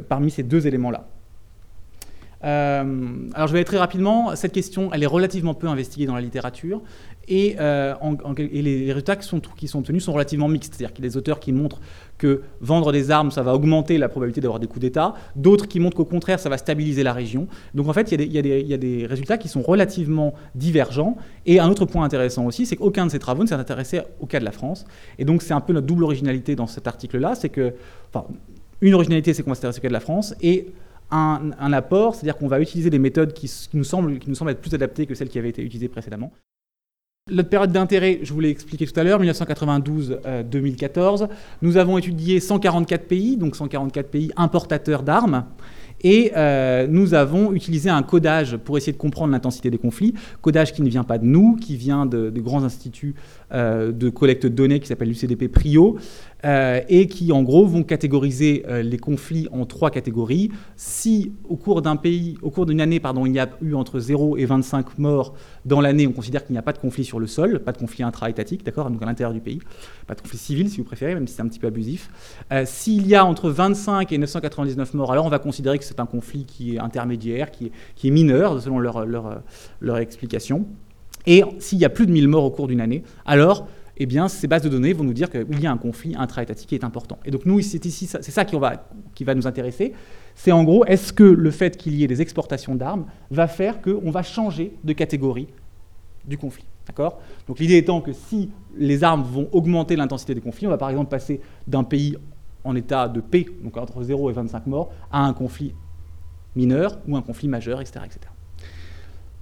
parmi 0.09 0.31
ces 0.31 0.45
deux 0.45 0.69
éléments-là. 0.69 1.09
Euh, 2.45 3.29
alors 3.35 3.49
je 3.49 3.53
vais 3.53 3.59
aller 3.59 3.65
très 3.65 3.79
rapidement. 3.79 4.37
Cette 4.37 4.53
question, 4.53 4.91
elle 4.93 5.03
est 5.03 5.07
relativement 5.07 5.55
peu 5.55 5.69
investiguée 5.69 6.07
dans 6.07 6.15
la 6.15 6.21
littérature 6.21 6.83
et, 7.29 7.57
euh, 7.59 7.95
les, 8.37 8.93
résultats 8.93 9.17
qui 9.17 9.27
sont, 9.27 9.41
qui 9.41 9.69
sont, 9.69 9.81
obtenus 9.81 10.05
sont 10.05 10.13
relativement 10.13 10.49
mixtes. 10.49 10.75
C'est-à-dire 10.75 10.95
qu'il 10.95 11.05
y 11.05 11.09
a 11.09 11.11
des 11.11 11.17
auteurs 11.17 11.41
qui 11.41 11.53
montrent 11.53 11.81
que 12.19 12.43
vendre 12.61 12.93
des 12.93 13.11
armes, 13.11 13.31
ça 13.31 13.43
va 13.43 13.55
augmenter 13.55 13.99
la 13.99 14.09
probabilité 14.09 14.41
d'avoir 14.41 14.61
des 14.61 14.67
coups 14.67 14.81
d'État. 14.81 15.15
D'autres 15.35 15.67
qui 15.67 15.81
montrent 15.81 15.97
qu'au 15.97 16.05
contraire, 16.05 16.39
ça 16.39 16.49
va 16.49 16.59
stabiliser 16.59 17.03
la 17.03 17.13
région. 17.13 17.49
Donc 17.75 17.89
en 17.89 17.93
fait, 17.93 18.13
il 18.13 18.33
y, 18.33 18.39
a 18.39 18.79
des, 18.79 19.07
résultats 19.07 19.39
qui 19.39 19.49
sont 19.49 19.63
relativement 19.63 20.35
divergents. 20.55 21.17
Et 21.47 21.59
un 21.59 21.69
autre 21.69 21.85
point 21.85 22.05
intéressant 22.05 22.47
aussi, 22.47 22.67
c'est 22.67 22.77
qu'aucun 22.77 23.07
de 23.07 23.11
ces 23.11 23.19
travaux 23.19 23.43
ne 23.43 23.49
s'est 23.49 23.55
intéressé 23.55 24.03
au 24.21 24.27
cas 24.27 24.39
de 24.39 24.45
la 24.45 24.53
France. 24.53 24.85
Et 25.19 25.25
donc 25.25 25.43
c'est 25.43 25.55
un 25.55 25.61
peu 25.61 25.73
notre 25.73 25.87
double 25.87 26.05
originalité 26.05 26.55
dans 26.55 26.67
cet 26.67 26.87
article-là. 26.87 27.35
C'est 27.35 27.49
que, 27.49 27.75
enfin, 28.13 28.27
une 28.81 28.95
originalité, 28.95 29.35
c'est 29.35 29.43
qu'on 29.43 29.51
va 29.51 29.57
s'intéresser 29.57 29.81
au 29.81 29.83
cas 29.83 29.89
de 29.89 29.93
la 29.93 30.01
France. 30.01 30.35
Et 30.43 30.73
un, 31.11 31.73
apport, 31.73 32.15
c'est-à-dire 32.15 32.37
qu'on 32.37 32.49
va 32.49 32.61
utiliser 32.61 32.91
des 32.91 32.99
méthodes 32.99 33.33
qui, 33.33 33.51
nous 33.75 33.85
semblent, 33.85 34.19
qui 34.19 34.29
nous 34.29 34.35
semblent 34.35 34.51
être 34.51 34.61
plus 34.61 34.75
adaptées 34.75 35.07
que 35.07 35.15
celles 35.15 35.29
qui 35.29 35.39
avaient 35.39 35.51
été 35.51 35.63
utilisées 35.63 35.89
précédemment. 35.89 36.33
Notre 37.29 37.49
période 37.49 37.73
d'intérêt, 37.73 38.21
je 38.23 38.33
vous 38.33 38.39
l'ai 38.39 38.51
expliqué 38.51 38.87
tout 38.87 39.01
à 39.01 39.03
l'heure, 39.03 39.21
1992-2014, 39.21 41.25
euh, 41.25 41.27
nous 41.61 41.77
avons 41.77 41.99
étudié 41.99 42.39
144 42.39 43.09
pays, 43.09 43.37
donc 43.37 43.57
144 43.57 44.09
pays 44.09 44.31
importateurs 44.37 45.03
d'armes, 45.03 45.45
et 46.03 46.33
euh, 46.37 46.87
nous 46.89 47.15
avons 47.15 47.53
utilisé 47.53 47.91
un 47.91 48.03
codage 48.03 48.57
pour 48.59 48.77
essayer 48.77 48.93
de 48.93 48.99
comprendre 48.99 49.33
l'intensité 49.33 49.71
des 49.71 49.79
conflits, 49.79 50.15
codage 50.41 50.73
qui 50.73 50.83
ne 50.83 50.89
vient 50.89 51.05
pas 51.05 51.19
de 51.19 51.25
nous, 51.25 51.57
qui 51.57 51.77
vient 51.77 52.07
de, 52.07 52.31
grands 52.37 52.63
instituts 52.63 53.15
euh, 53.53 53.91
de 53.91 54.09
collecte 54.09 54.45
de 54.45 54.49
données 54.49 54.79
qui 54.79 54.87
s'appelle 54.87 55.09
l'UCDP 55.09 55.49
PRIO, 55.49 55.99
euh, 56.47 56.81
et 56.89 57.09
qui 57.09 57.33
en 57.33 57.43
gros 57.43 57.67
vont 57.67 57.83
catégoriser 57.83 58.65
les 58.83 58.99
conflits 58.99 59.49
en 59.53 59.67
trois 59.67 59.91
catégories. 59.91 60.51
Si 60.77 61.33
au 61.49 61.57
cours 61.57 61.83
d'un 61.83 61.97
pays, 61.97 62.39
au 62.43 62.51
cours 62.51 62.67
d'une 62.67 62.81
année, 62.81 63.01
pardon, 63.01 63.27
il 63.27 63.33
y 63.33 63.39
a 63.39 63.49
eu 63.61 63.75
entre 63.75 63.99
0 63.99 64.37
et 64.37 64.47
25 64.47 64.99
morts 64.99 65.35
dans 65.65 65.81
l'année, 65.81 66.07
on 66.07 66.13
considère 66.13 66.45
qu'il 66.45 66.53
n'y 66.53 66.59
a 66.59 66.63
pas 66.63 66.73
de 66.73 66.79
conflit 66.79 67.05
sur 67.05 67.19
le 67.19 67.27
sol, 67.27 67.61
pas 67.61 67.73
de 67.73 67.79
conflit 67.79 68.03
intra-étatique, 68.05 68.65
d'accord, 68.65 68.91
donc 68.91 69.03
à 69.03 69.07
l'intérieur 69.07 69.33
du 69.33 69.41
pays, 69.41 69.61
pas 70.07 70.15
de 70.15 70.21
conflit 70.21 70.39
civil 70.39 70.71
si 70.71 70.79
vous 70.79 70.85
préférez, 70.85 71.15
même 71.15 71.27
si 71.27 71.35
c'est 71.35 71.43
un 71.43 71.49
petit 71.49 71.59
peu 71.59 71.67
abusif. 71.67 72.11
S'il 72.65 73.07
y 73.07 73.15
a 73.15 73.25
entre 73.25 73.51
25 73.51 74.13
et 74.13 74.19
999 74.19 74.95
morts, 74.95 75.13
alors 75.13 75.27
on 75.27 75.31
va 75.31 75.39
considérer 75.39 75.79
que 75.79 75.85
c'est 75.85 76.01
un 76.01 76.07
conflit 76.07 76.45
qui 76.45 76.77
est 76.77 76.79
intermédiaire, 76.79 77.51
qui 77.51 77.67
est, 77.67 77.73
qui 77.95 78.09
est 78.09 78.11
mineur, 78.11 78.61
selon 78.61 78.79
leur, 78.79 79.05
leur, 79.05 79.43
leur 79.81 79.99
explication. 79.99 80.67
Et 81.27 81.43
s'il 81.59 81.79
y 81.79 81.85
a 81.85 81.89
plus 81.89 82.07
de 82.07 82.13
1000 82.13 82.29
morts 82.29 82.45
au 82.45 82.51
cours 82.51 82.69
d'une 82.69 82.81
année, 82.81 83.03
alors 83.25 83.67
eh 83.97 84.07
bien, 84.07 84.29
ces 84.29 84.47
bases 84.47 84.63
de 84.63 84.69
données 84.69 84.93
vont 84.93 85.05
nous 85.05 85.15
dire 85.15 85.31
qu'il 85.31 85.61
y 85.61 85.67
a 85.67 85.73
un 85.73 85.79
conflit 85.79 86.15
intra-étatique 86.17 86.69
qui 86.69 86.75
est 86.75 86.85
important. 86.85 87.19
Et 87.25 87.31
donc 87.31 87.47
nous, 87.47 87.61
c'est 87.61 87.85
ici, 87.87 88.07
c'est 88.07 88.31
ça 88.31 88.45
qui 88.45 88.57
va, 88.57 88.89
qui 89.15 89.25
va 89.25 89.35
nous 89.35 89.47
intéresser. 89.47 89.93
C'est 90.35 90.53
en 90.53 90.65
gros, 90.65 90.85
est-ce 90.85 91.13
que 91.13 91.25
le 91.25 91.51
fait 91.51 91.77
qu'il 91.77 91.95
y 91.95 92.05
ait 92.05 92.07
des 92.07 92.21
exportations 92.21 92.75
d'armes 92.75 93.07
va 93.31 93.49
faire 93.49 93.81
qu'on 93.81 94.11
va 94.11 94.23
changer 94.23 94.75
de 94.85 94.93
catégorie 94.93 95.49
du 96.27 96.37
conflit 96.37 96.67
D'accord? 96.87 97.21
Donc 97.49 97.59
l'idée 97.59 97.79
étant 97.79 98.01
que 98.01 98.13
si 98.13 98.51
les 98.77 99.03
armes 99.03 99.23
vont 99.23 99.49
augmenter 99.53 99.97
l'intensité 99.97 100.35
des 100.35 100.41
conflits, 100.41 100.67
on 100.67 100.71
va 100.71 100.79
par 100.79 100.91
exemple 100.91 101.11
passer 101.11 101.41
d'un 101.67 101.83
pays 101.83 102.17
en 102.65 102.77
état 102.77 103.09
de 103.09 103.21
paix, 103.21 103.47
donc 103.63 103.77
entre 103.77 104.03
0 104.03 104.31
et 104.31 104.33
25 104.35 104.67
morts, 104.67 104.93
à 105.11 105.25
un 105.25 105.33
conflit 105.33 105.75
mineur 106.55 106.99
ou 107.09 107.17
un 107.17 107.23
conflit 107.23 107.49
majeur, 107.49 107.81
etc. 107.81 108.01
etc. 108.05 108.36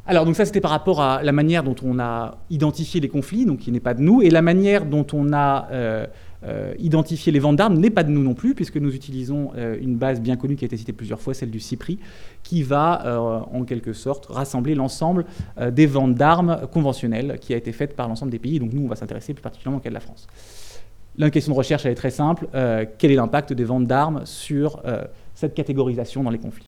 Alors, 0.06 0.26
donc 0.26 0.36
ça, 0.36 0.44
c'était 0.44 0.60
par 0.60 0.70
rapport 0.70 1.00
à 1.00 1.22
la 1.22 1.32
manière 1.32 1.62
dont 1.62 1.76
on 1.82 1.98
a 1.98 2.36
identifié 2.50 3.00
les 3.00 3.08
conflits, 3.08 3.46
donc 3.46 3.60
qui 3.60 3.72
n'est 3.72 3.80
pas 3.80 3.94
de 3.94 4.02
nous, 4.02 4.20
et 4.20 4.28
la 4.28 4.42
manière 4.42 4.84
dont 4.84 5.06
on 5.14 5.32
a 5.32 5.66
euh, 5.72 6.06
euh, 6.44 6.74
identifié 6.78 7.32
les 7.32 7.38
ventes 7.38 7.56
d'armes 7.56 7.78
n'est 7.78 7.88
pas 7.88 8.02
de 8.02 8.10
nous 8.10 8.22
non 8.22 8.34
plus, 8.34 8.54
puisque 8.54 8.76
nous 8.76 8.94
utilisons 8.94 9.52
euh, 9.56 9.78
une 9.80 9.96
base 9.96 10.20
bien 10.20 10.36
connue 10.36 10.56
qui 10.56 10.64
a 10.64 10.66
été 10.66 10.76
citée 10.76 10.92
plusieurs 10.92 11.22
fois, 11.22 11.32
celle 11.32 11.50
du 11.50 11.58
CIPRI, 11.58 11.98
qui 12.42 12.62
va, 12.62 13.46
en 13.50 13.64
quelque 13.64 13.94
sorte, 13.94 14.26
rassembler 14.26 14.74
l'ensemble 14.74 15.24
des 15.72 15.86
ventes 15.86 16.14
d'armes 16.14 16.68
conventionnelles 16.70 17.38
qui 17.40 17.54
a 17.54 17.56
été 17.56 17.72
faite 17.72 17.96
par 17.96 18.06
l'ensemble 18.06 18.30
des 18.30 18.38
pays. 18.38 18.58
Donc 18.58 18.74
nous, 18.74 18.84
on 18.84 18.88
va 18.88 18.96
s'intéresser 18.96 19.32
plus 19.32 19.42
particulièrement 19.42 19.78
au 19.78 19.80
cas 19.80 19.88
de 19.88 19.94
la 19.94 20.00
France. 20.00 20.26
La 21.16 21.30
question 21.30 21.52
de 21.52 21.56
recherche, 21.56 21.86
elle 21.86 21.92
est 21.92 21.96
très 21.96 22.10
simple. 22.10 22.46
quel 22.98 23.10
est 23.10 23.16
l'impact 23.16 23.54
des 23.54 23.64
ventes 23.64 23.86
d'armes 23.86 24.26
sur 24.26 24.82
cette 25.34 25.54
catégorisation 25.54 26.22
dans 26.22 26.30
les 26.30 26.38
conflits? 26.38 26.66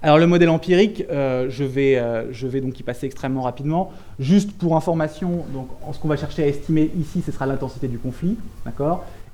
Alors 0.00 0.18
le 0.18 0.26
modèle 0.26 0.48
empirique, 0.48 1.04
euh, 1.10 1.46
je, 1.48 1.64
vais, 1.64 1.96
euh, 1.96 2.32
je 2.32 2.46
vais 2.46 2.60
donc 2.60 2.78
y 2.78 2.82
passer 2.82 3.06
extrêmement 3.06 3.42
rapidement. 3.42 3.90
Juste 4.20 4.52
pour 4.56 4.76
information, 4.76 5.44
donc, 5.52 5.68
ce 5.92 5.98
qu'on 5.98 6.08
va 6.08 6.16
chercher 6.16 6.44
à 6.44 6.46
estimer 6.46 6.90
ici, 6.98 7.22
ce 7.22 7.32
sera 7.32 7.46
l'intensité 7.46 7.88
du 7.88 7.98
conflit. 7.98 8.36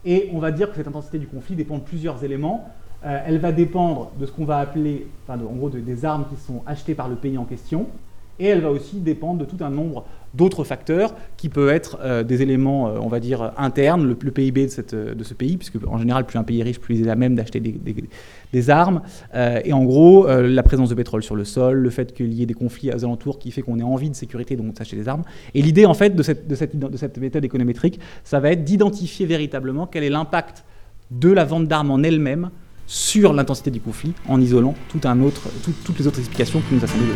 Et 0.06 0.30
on 0.33 0.38
va 0.38 0.52
dire 0.52 0.71
que 0.71 0.76
cette 0.76 0.88
intensité 0.88 1.18
du 1.18 1.26
conflit 1.26 1.54
dépend 1.54 1.76
de 1.76 1.83
plusieurs 1.83 2.25
éléments. 2.25 2.68
Euh, 3.04 3.21
elle 3.26 3.38
va 3.38 3.52
dépendre 3.52 4.12
de 4.18 4.25
ce 4.25 4.33
qu'on 4.33 4.47
va 4.47 4.59
appeler, 4.59 5.06
en 5.28 5.37
gros 5.37 5.68
des 5.68 6.04
armes 6.06 6.25
qui 6.30 6.40
sont 6.42 6.62
achetées 6.66 6.94
par 6.94 7.09
le 7.09 7.16
pays 7.16 7.37
en 7.37 7.44
question 7.44 7.87
et 8.38 8.46
elle 8.46 8.60
va 8.60 8.70
aussi 8.70 8.96
dépendre 8.96 9.38
de 9.40 9.44
tout 9.44 9.62
un 9.64 9.70
nombre 9.70 10.04
d'autres 10.34 10.64
facteurs 10.64 11.14
qui 11.36 11.48
peuvent 11.48 11.68
être 11.68 11.98
euh, 12.02 12.22
des 12.22 12.42
éléments, 12.42 12.88
euh, 12.88 12.98
on 13.00 13.08
va 13.08 13.20
dire, 13.20 13.52
internes, 13.56 14.04
le, 14.06 14.14
PIB 14.14 14.66
de, 14.66 14.70
cette, 14.70 14.94
de, 14.94 15.24
ce 15.24 15.34
pays, 15.34 15.56
puisque 15.56 15.76
en 15.86 15.98
général, 15.98 16.26
plus 16.26 16.38
un 16.38 16.42
pays 16.42 16.60
est 16.60 16.64
riche, 16.64 16.80
plus 16.80 16.98
il 16.98 17.06
est 17.06 17.10
à 17.10 17.14
même 17.14 17.34
d'acheter 17.34 17.60
des, 17.60 18.70
armes, 18.70 19.02
euh, 19.34 19.60
et 19.64 19.72
en 19.72 19.84
gros, 19.84 20.26
la 20.26 20.62
présence 20.62 20.88
de 20.88 20.94
pétrole 20.94 21.22
sur 21.22 21.36
le 21.36 21.44
sol, 21.44 21.78
le 21.78 21.90
fait 21.90 22.12
qu'il 22.12 22.32
y 22.32 22.42
ait 22.42 22.46
des 22.46 22.54
conflits 22.54 22.90
aux 22.92 23.04
alentours 23.04 23.38
qui 23.38 23.50
fait 23.50 23.62
qu'on 23.62 23.78
ait 23.78 23.84
envie 23.84 24.10
de 24.10 24.16
sécurité, 24.16 24.56
donc 24.56 24.74
d'acheter 24.74 24.96
des 24.96 25.08
armes. 25.08 25.22
Et 25.54 25.62
l'idée, 25.62 25.86
en 25.86 25.94
fait, 25.94 26.14
de 26.14 26.22
cette, 26.22 26.46
de 26.46 26.54
cette, 26.54 26.76
de 26.78 26.96
cette 26.96 27.18
méthode 27.18 27.44
économétrique, 27.44 28.00
ça 28.22 28.40
va 28.40 28.50
être 28.52 28.64
d'identifier 28.64 29.26
véritablement 29.26 29.86
quel 29.86 30.04
est 30.04 30.10
l'impact 30.10 30.64
de 31.10 31.30
la 31.30 31.44
vente 31.44 31.68
d'armes 31.68 31.90
en 31.90 32.02
elle-même 32.02 32.50
sur 32.86 33.32
l'intensité 33.32 33.70
du 33.70 33.80
conflit 33.80 34.12
en 34.28 34.40
isolant 34.40 34.74
tout 34.88 35.00
un 35.04 35.20
autre, 35.22 35.48
toutes 35.84 35.98
les 35.98 36.06
autres 36.06 36.18
explications 36.18 36.60
qui 36.60 36.74
nous 36.74 36.84
a 36.84 36.86
semblé 36.86 37.06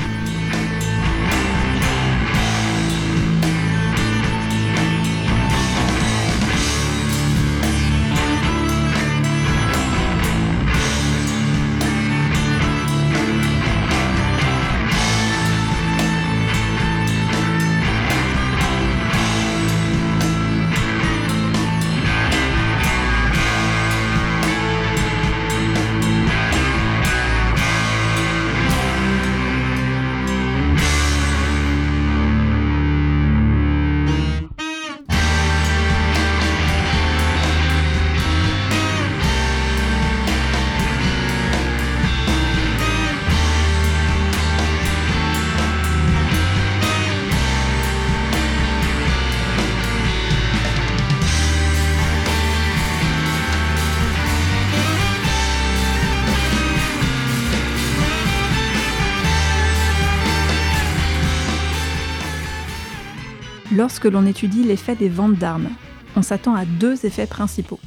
Lorsque 63.78 64.06
l'on 64.06 64.26
étudie 64.26 64.64
l'effet 64.64 64.96
des 64.96 65.08
ventes 65.08 65.36
d'armes, 65.36 65.68
on 66.16 66.22
s'attend 66.22 66.56
à 66.56 66.64
deux 66.64 67.06
effets 67.06 67.28
principaux. 67.28 67.78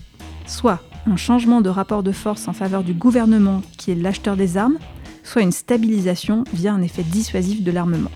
Soit 0.48 0.79
un 1.05 1.17
changement 1.17 1.60
de 1.60 1.67
rapport 1.67 2.01
de 2.01 2.13
force 2.13 2.48
en 2.48 2.53
faveur 2.53 2.86
du 2.86 2.93
gouvernement 2.93 3.62
qui 3.77 3.91
est 3.91 3.95
l'acheteur 3.95 4.38
des 4.38 4.55
armes, 4.55 4.77
soit 5.21 5.41
une 5.41 5.51
stabilisation 5.51 6.45
via 6.53 6.74
un 6.74 6.81
effet 6.81 7.03
dissuasif 7.03 7.62
de 7.62 7.71
l'armement. 7.71 8.12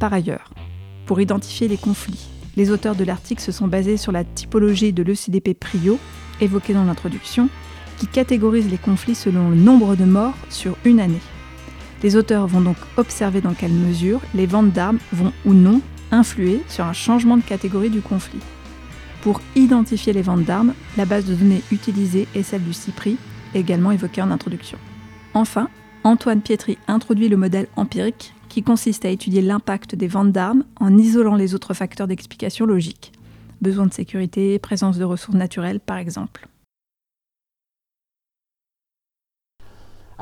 Par 0.00 0.12
ailleurs, 0.12 0.50
pour 1.06 1.20
identifier 1.20 1.68
les 1.68 1.76
conflits, 1.76 2.26
les 2.56 2.72
auteurs 2.72 2.96
de 2.96 3.04
l'article 3.04 3.40
se 3.40 3.52
sont 3.52 3.68
basés 3.68 3.96
sur 3.96 4.10
la 4.10 4.24
typologie 4.24 4.92
de 4.92 5.04
l'ECDP 5.04 5.54
PRIO, 5.54 6.00
évoquée 6.40 6.74
dans 6.74 6.84
l'introduction, 6.84 7.48
qui 7.98 8.08
catégorise 8.08 8.68
les 8.68 8.76
conflits 8.76 9.14
selon 9.14 9.50
le 9.50 9.56
nombre 9.56 9.94
de 9.94 10.04
morts 10.04 10.34
sur 10.50 10.76
une 10.84 10.98
année. 10.98 11.22
Les 12.02 12.16
auteurs 12.16 12.48
vont 12.48 12.60
donc 12.60 12.78
observer 12.96 13.40
dans 13.40 13.54
quelle 13.54 13.70
mesure 13.70 14.20
les 14.34 14.46
ventes 14.46 14.72
d'armes 14.72 14.98
vont 15.12 15.32
ou 15.44 15.54
non 15.54 15.80
influer 16.12 16.62
sur 16.68 16.84
un 16.84 16.92
changement 16.92 17.36
de 17.36 17.42
catégorie 17.42 17.90
du 17.90 18.00
conflit. 18.00 18.40
Pour 19.22 19.40
identifier 19.56 20.12
les 20.12 20.22
ventes 20.22 20.44
d'armes, 20.44 20.74
la 20.96 21.06
base 21.06 21.24
de 21.24 21.34
données 21.34 21.62
utilisée 21.72 22.28
est 22.34 22.42
celle 22.42 22.62
du 22.62 22.72
CIPRI, 22.72 23.16
également 23.54 23.90
évoquée 23.90 24.22
en 24.22 24.30
introduction. 24.30 24.78
Enfin, 25.34 25.68
Antoine 26.04 26.42
Pietri 26.42 26.78
introduit 26.88 27.28
le 27.28 27.36
modèle 27.36 27.68
empirique 27.76 28.34
qui 28.48 28.62
consiste 28.62 29.04
à 29.04 29.08
étudier 29.08 29.40
l'impact 29.40 29.94
des 29.94 30.08
ventes 30.08 30.32
d'armes 30.32 30.64
en 30.78 30.98
isolant 30.98 31.36
les 31.36 31.54
autres 31.54 31.74
facteurs 31.74 32.08
d'explication 32.08 32.66
logique. 32.66 33.12
Besoin 33.62 33.86
de 33.86 33.94
sécurité, 33.94 34.58
présence 34.58 34.98
de 34.98 35.04
ressources 35.04 35.36
naturelles 35.36 35.80
par 35.80 35.96
exemple. 35.96 36.48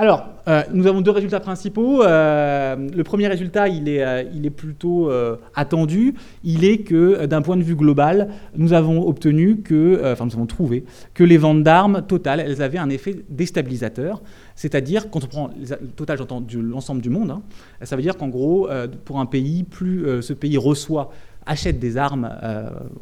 Alors, 0.01 0.29
euh, 0.49 0.63
nous 0.73 0.87
avons 0.87 1.03
deux 1.03 1.11
résultats 1.11 1.41
principaux. 1.41 2.03
Euh, 2.03 2.75
le 2.75 3.05
premier 3.05 3.27
résultat, 3.27 3.69
il 3.69 3.87
est, 3.87 4.03
euh, 4.03 4.51
plutôt 4.51 5.11
attendu. 5.55 6.15
Il 6.43 6.65
est 6.65 6.79
que, 6.79 7.27
d'un 7.27 7.43
point 7.43 7.59
de 7.59 7.63
vue 7.63 7.75
global, 7.75 8.31
nous 8.57 8.73
avons 8.73 9.07
obtenu 9.07 9.59
que, 9.59 10.01
enfin, 10.11 10.25
nous 10.25 10.33
avons 10.33 10.47
trouvé 10.47 10.85
que 11.13 11.23
les 11.23 11.37
ventes 11.37 11.63
d'armes 11.65 12.01
totales, 12.01 12.41
elles 12.41 12.63
avaient 12.63 12.79
un 12.79 12.89
effet 12.89 13.15
déstabilisateur. 13.29 14.23
C'est-à-dire, 14.55 15.11
quand 15.11 15.23
on 15.23 15.27
prend 15.27 15.51
total, 15.97 16.17
j'entends 16.17 16.43
l'ensemble 16.55 17.03
du 17.03 17.11
monde, 17.11 17.33
hein, 17.33 17.43
ça 17.83 17.95
veut 17.95 18.03
dire 18.03 18.17
qu'en 18.17 18.29
gros, 18.29 18.71
pour 19.05 19.21
un 19.21 19.27
pays, 19.27 19.65
plus 19.65 20.23
ce 20.23 20.33
pays 20.33 20.57
reçoit 20.57 21.11
achète 21.45 21.79
des 21.79 21.99
armes 21.99 22.31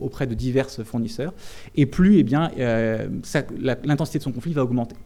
auprès 0.01 0.27
de 0.27 0.35
divers 0.35 0.69
fournisseurs, 0.69 1.33
et 1.77 1.87
plus 1.87 2.19
eh 2.19 2.27
l'intensité 3.85 4.19
de 4.19 4.25
son 4.25 4.33
conflit 4.33 4.53
va 4.53 4.65
augmenter. 4.65 4.97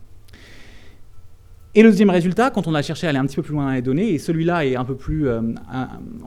Et 1.75 1.83
le 1.83 1.89
deuxième 1.89 2.11
résultat, 2.11 2.51
quand 2.51 2.67
on 2.67 2.75
a 2.75 2.83
cherché 2.83 3.07
à 3.07 3.11
aller 3.11 3.19
un 3.19 3.25
petit 3.25 3.37
peu 3.37 3.43
plus 3.43 3.55
loin 3.55 3.65
dans 3.65 3.73
les 3.73 3.81
données, 3.81 4.11
et 4.11 4.19
celui-là 4.19 4.67
est 4.67 4.77
un 4.77 4.85
peu 4.85 4.95
plus, 4.95 5.27
euh, 5.27 5.41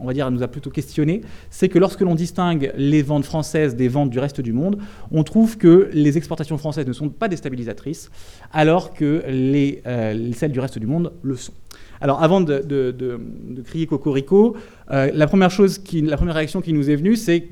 on 0.01 0.07
va 0.07 0.13
dire, 0.13 0.31
nous 0.31 0.41
a 0.41 0.47
plutôt 0.47 0.71
questionné, 0.71 1.21
c'est 1.51 1.69
que 1.69 1.77
lorsque 1.77 2.01
l'on 2.01 2.15
distingue 2.15 2.73
les 2.75 3.03
ventes 3.03 3.25
françaises 3.25 3.75
des 3.75 3.87
ventes 3.87 4.09
du 4.09 4.17
reste 4.17 4.41
du 4.41 4.53
monde, 4.53 4.79
on 5.11 5.23
trouve 5.23 5.59
que 5.59 5.91
les 5.93 6.17
exportations 6.17 6.57
françaises 6.57 6.87
ne 6.87 6.93
sont 6.93 7.09
pas 7.09 7.27
déstabilisatrices, 7.27 8.09
alors 8.53 8.95
que 8.95 9.23
les, 9.27 9.83
euh, 9.85 10.31
celles 10.33 10.51
du 10.51 10.59
reste 10.59 10.79
du 10.79 10.87
monde 10.87 11.13
le 11.21 11.35
sont. 11.35 11.53
Alors 12.01 12.23
avant 12.23 12.41
de, 12.41 13.21
crier 13.65 13.85
cocorico, 13.85 14.57
euh, 14.89 15.11
la, 15.13 15.27
première 15.27 15.51
chose 15.51 15.79
la 15.93 16.17
première 16.17 16.35
réaction 16.35 16.59
qui 16.59 16.73
nous 16.73 16.89
est 16.89 16.95
venue, 16.95 17.15
c'est 17.15 17.49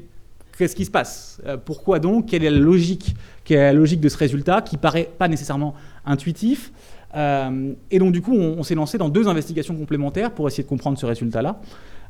qu'est-ce 0.57 0.75
qui 0.75 0.85
se 0.85 0.91
passe? 0.91 1.39
Pourquoi 1.65 1.99
donc? 1.99 2.29
Quelle 2.29 2.43
est 2.43 2.49
la 2.49 2.57
logique? 2.57 3.15
Quelle 3.45 3.59
est 3.59 3.65
la 3.65 3.73
logique 3.73 4.01
de 4.01 4.09
ce 4.09 4.17
résultat 4.17 4.63
qui 4.63 4.77
paraît 4.77 5.09
pas 5.15 5.27
nécessairement 5.27 5.75
intuitif? 6.05 6.71
Euh, 7.15 7.73
et 7.91 7.99
donc, 7.99 8.11
du 8.11 8.21
coup, 8.21 8.33
on, 8.33 8.63
s'est 8.63 8.75
lancé 8.75 8.97
dans 8.97 9.09
deux 9.09 9.27
investigations 9.27 9.75
complémentaires 9.75 10.31
pour 10.31 10.47
essayer 10.47 10.63
de 10.63 10.69
comprendre 10.69 10.97
ce 10.97 11.05
résultat-là. 11.05 11.59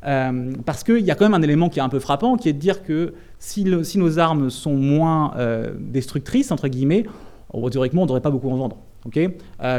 Euh, 0.05 0.51
parce 0.65 0.83
qu'il 0.83 1.00
y 1.00 1.12
a 1.12 1.15
quand 1.15 1.25
même 1.25 1.33
un 1.33 1.41
élément 1.41 1.69
qui 1.69 1.79
est 1.79 1.83
un 1.83 1.89
peu 1.89 2.00
frappant, 2.00 2.36
qui 2.36 2.50
est 2.50 2.53
de 2.53 2.60
dire 2.60 2.83
que 2.83 3.13
si, 3.39 3.63
nos 3.63 4.19
armes 4.19 4.50
sont 4.50 4.75
moins 4.75 5.33
euh, 5.38 5.74
destructrices, 5.79 6.51
entre 6.51 6.67
guillemets, 6.67 7.05
théoriquement, 7.72 8.01
on 8.01 8.05
ne 8.05 8.10
devrait 8.10 8.22
pas 8.22 8.31
beaucoup 8.31 8.50
en 8.50 8.57
vendre. 8.57 8.77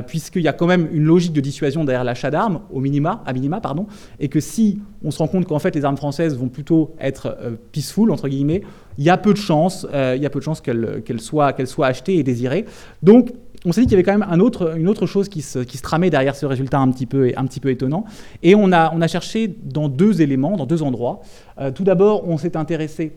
Puisqu'il 0.07 0.43
y 0.43 0.49
a 0.49 0.53
quand 0.53 0.67
même 0.67 0.87
une 0.93 1.05
logique 1.05 1.33
de 1.33 1.41
dissuasion 1.41 1.85
derrière 1.85 2.05
l'achat 2.05 2.31
d'armes, 2.31 2.61
au 2.71 2.81
minima, 2.81 3.23
à 3.25 3.33
minima, 3.33 3.59
pardon, 3.59 3.87
et 4.21 4.29
que 4.29 4.39
si 4.39 4.83
on 5.03 5.11
se 5.11 5.19
rend 5.19 5.29
compte 5.29 5.47
qu'en 5.47 5.59
fait 5.59 5.75
les 5.75 5.87
armes 5.87 5.97
françaises 5.97 6.37
vont 6.37 6.49
plutôt 6.49 6.95
être 7.01 7.39
peaceful, 7.73 8.11
entre 8.11 8.29
guillemets, 8.29 8.61
il 8.99 9.05
y 9.05 9.09
a 9.09 9.17
peu 9.17 9.33
de 9.33 9.39
chances, 9.39 9.87
qu'elles 9.91 11.21
soient, 11.21 11.55
soient 11.65 11.87
achetées 11.87 12.17
et 12.17 12.23
désirées. 12.23 12.67
Donc, 13.03 13.33
on 13.65 13.73
s'est 13.73 13.81
dit 13.81 13.87
qu'il 13.87 13.93
y 13.93 13.97
avait 13.97 14.03
quand 14.03 14.19
même 14.19 14.29
une 14.31 14.89
autre 14.89 15.07
chose 15.07 15.29
qui 15.29 15.43
se, 15.43 15.59
tramait 15.81 16.11
derrière 16.11 16.37
ce 16.37 16.47
résultat 16.47 16.79
un 16.79 16.91
petit 16.91 17.07
peu, 17.07 17.71
étonnant. 17.71 18.05
Et 18.43 18.55
on 18.55 18.73
a, 18.73 19.09
cherché 19.09 19.49
dans 19.49 19.89
deux 19.89 20.21
éléments, 20.21 20.57
dans 20.57 20.67
deux 20.67 20.83
endroits. 20.83 21.21
Euh, 21.59 21.71
tout 21.71 21.85
d'abord, 21.85 22.29
on 22.29 22.37
s'est 22.37 22.57
intéressé 22.57 23.13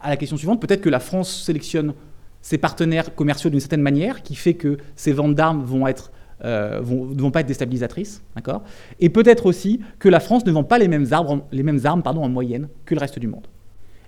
à 0.00 0.10
la 0.10 0.16
question 0.16 0.36
suivante. 0.36 0.60
Peut-être 0.60 0.80
que 0.80 0.88
la 0.88 1.00
France 1.00 1.42
sélectionne 1.44 1.94
ses 2.42 2.58
partenaires 2.58 3.14
commerciaux 3.14 3.50
d'une 3.50 3.60
certaine 3.60 3.82
manière, 3.82 4.22
qui 4.22 4.34
fait 4.34 4.54
que 4.54 4.78
ces 4.96 5.12
ventes 5.12 5.34
d'armes 5.34 5.64
euh, 6.44 6.80
ne 6.80 7.20
vont 7.20 7.30
pas 7.30 7.40
être 7.40 7.46
déstabilisatrices, 7.46 8.22
d'accord? 8.34 8.62
Et 9.00 9.08
peut-être 9.08 9.46
aussi 9.46 9.80
que 9.98 10.08
la 10.08 10.20
France 10.20 10.44
ne 10.44 10.52
vend 10.52 10.64
pas 10.64 10.78
les 10.78 10.88
mêmes, 10.88 11.06
armes 11.12 12.02
en 12.04 12.28
moyenne 12.28 12.68
que 12.84 12.94
le 12.94 13.00
reste 13.00 13.18
du 13.18 13.28
monde. 13.28 13.46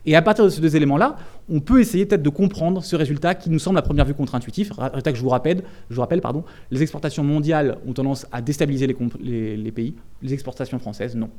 Et 0.07 0.17
à 0.17 0.23
partir 0.23 0.45
de 0.45 0.51
ces 0.51 0.61
deux 0.61 0.77
éléments-là, 0.77 1.17
on 1.49 1.61
peut 1.61 1.81
essayer 1.81 2.05
peut-être 2.05 2.23
de 2.23 2.29
comprendre 2.29 2.83
ce 2.85 2.95
résultat 2.97 3.35
qui 3.35 3.51
nous 3.51 3.59
semble 3.59 3.79
à 3.79 3.83
première 3.83 4.05
vue 4.05 4.15
contre-intuitif. 4.15 4.71
Résultat 4.77 5.13
que 5.13 5.19
je 5.19 5.23
vous 5.23 5.31
rappelle, 5.31 5.63
je 5.89 5.95
vous 5.95 6.01
rappelle 6.01 6.21
pardon, 6.21 6.45
les 6.71 6.83
exportations 6.83 7.25
mondiales 7.25 7.79
ont 7.87 7.93
tendance 7.93 8.27
à 8.33 8.43
déstabiliser 8.43 8.87
les, 8.87 9.73
pays, 9.73 9.95
les 10.23 10.33
exportations 10.33 10.79
françaises, 10.79 11.17
non. 11.17 11.31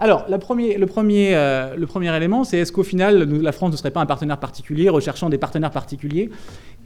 Alors, 0.00 0.26
le, 0.30 0.38
premier, 0.38 1.34
euh, 1.34 1.74
le 1.74 1.86
premier 1.86 2.16
élément, 2.16 2.44
c'est 2.44 2.58
est-ce 2.58 2.70
qu'au 2.70 2.84
final, 2.84 3.24
la 3.42 3.50
France 3.50 3.72
ne 3.72 3.76
serait 3.76 3.90
pas 3.90 4.00
un 4.00 4.06
partenaire 4.06 4.38
particulier, 4.38 4.88
recherchant 4.88 5.28
des 5.28 5.38
partenaires 5.38 5.72
particuliers? 5.72 6.30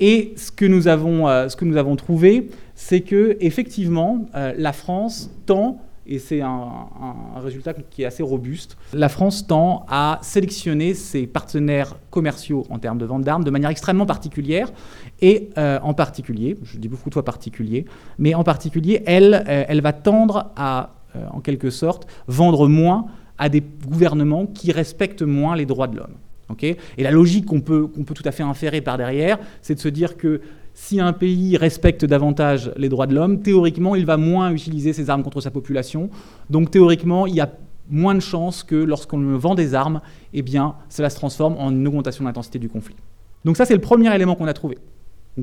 Et 0.01 0.33
ce 0.37 0.51
que 0.51 0.65
nous 0.65 0.89
avons, 0.89 1.29
euh, 1.29 1.51
ce 1.51 1.57
que 1.57 1.67
nous 1.67 1.77
avons 1.77 1.95
trouvé, 1.95 2.49
c'est 2.75 3.03
que 3.03 3.37
effectivement, 3.41 4.25
euh, 4.35 4.55
la 4.57 4.73
France 4.73 5.31
tend 5.45 5.83
et 6.07 6.19
c'est 6.19 6.41
un, 6.41 6.89
résultat 7.37 7.75
qui 7.75 8.03
est 8.03 8.05
assez 8.05 8.23
robuste. 8.23 8.77
La 8.93 9.09
France 9.09 9.47
tend 9.47 9.85
à 9.89 10.19
sélectionner 10.23 10.95
ses 10.95 11.27
partenaires 11.27 11.97
commerciaux 12.11 12.65
en 12.71 12.79
termes 12.79 12.99
de 12.99 13.05
vente 13.05 13.23
d'armes 13.23 13.45
de 13.45 13.51
manière 13.51 13.71
extrêmement 13.71 14.07
particulière, 14.07 14.73
et 15.21 15.51
euh, 15.59 15.79
en 15.83 15.95
particulier, 15.95 16.57
je 16.63 16.79
dis 16.79 16.89
beaucoup 16.89 17.09
de 17.09 17.15
fois 17.15 17.25
particulier, 17.25 17.85
mais 18.19 18.35
en 18.35 18.45
particulier, 18.45 19.03
elle, 19.07 19.45
euh, 19.49 19.65
elle 19.69 19.81
va 19.81 19.93
tendre 19.93 20.53
à, 20.57 20.95
euh, 21.17 21.27
en 21.31 21.41
quelque 21.41 21.71
sorte, 21.71 22.07
vendre 22.27 22.69
moins 22.69 23.07
à 23.39 23.49
des 23.49 23.63
gouvernements 23.87 24.47
qui 24.47 24.73
respectent 24.73 25.23
moins 25.23 25.57
les 25.57 25.67
droits 25.67 25.89
de 25.89 25.97
l'homme. 25.97 26.17
et 26.63 26.77
la 26.99 27.11
logique 27.11 27.47
qu'on 27.47 27.61
peut, 27.61 27.87
qu'on 27.87 28.05
peut 28.05 28.15
tout 28.15 28.27
à 28.27 28.31
fait 28.31 28.43
inférer 28.43 28.83
par 28.83 28.99
derrière, 28.99 29.39
c'est 29.63 29.75
de 29.75 29.81
se 29.81 29.89
dire 29.89 30.19
que 30.19 30.43
si 30.75 31.01
un 31.01 31.13
pays 31.13 31.57
respecte 31.57 32.05
davantage 32.05 32.73
les 32.77 32.89
droits 32.89 33.07
de 33.07 33.15
l'homme, 33.15 33.43
théoriquement, 33.43 33.95
il 33.95 34.07
va 34.07 34.17
moins 34.17 34.51
utiliser 34.51 34.93
ses 34.93 35.11
armes 35.11 35.23
contre 35.23 35.41
sa 35.41 35.51
population. 35.51 36.11
Donc 36.51 36.71
théoriquement, 36.71 37.27
il 37.27 37.35
y 37.35 37.41
a 37.41 37.51
moins 37.91 38.15
de 38.15 38.21
chances 38.21 38.63
que 38.63 38.77
lorsqu'on 38.77 39.37
vend 39.37 39.55
des 39.55 39.75
armes, 39.75 40.01
eh 40.33 40.45
cela 40.89 41.11
se 41.11 41.17
transforme 41.17 41.57
en 41.59 41.71
une 41.71 41.87
augmentation 41.87 42.25
de 42.25 42.29
l'intensité 42.29 42.59
du 42.59 42.69
conflit. 42.69 42.97
Donc 43.45 43.57
ça, 43.57 43.65
c'est 43.65 43.75
le 43.75 43.81
premier 43.81 44.15
élément 44.15 44.35
qu'on 44.35 44.47
a 44.47 44.55
trouvé. 44.55 44.79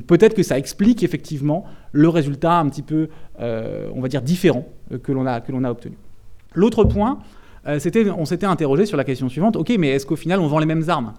Peut-être 0.08 0.36
que 0.36 0.44
ça 0.44 0.58
explique 0.58 1.04
effectivement 1.04 1.66
le 1.92 2.10
résultat 2.10 2.60
un 2.60 2.70
petit 2.70 2.84
peu, 2.84 3.10
euh, 3.40 3.90
on 3.94 4.02
va 4.02 4.08
dire, 4.08 4.22
différent 4.22 4.66
que 5.04 5.12
l'on 5.12 5.26
a, 5.26 5.42
que 5.42 5.52
l'on 5.52 5.64
a 5.64 5.72
obtenu. 5.72 5.98
L'autre 6.54 6.84
point, 6.84 7.20
c'était, 7.78 8.10
on 8.10 8.26
s'était 8.26 8.46
interrogé 8.46 8.86
sur 8.86 8.98
la 8.98 9.04
question 9.04 9.30
suivante, 9.30 9.56
ok, 9.56 9.74
mais 9.78 9.90
est-ce 9.90 10.06
qu'au 10.06 10.16
final 10.16 10.40
on 10.40 10.48
vend 10.48 10.60
les 10.60 10.66
mêmes 10.66 10.90
armes? 10.90 11.14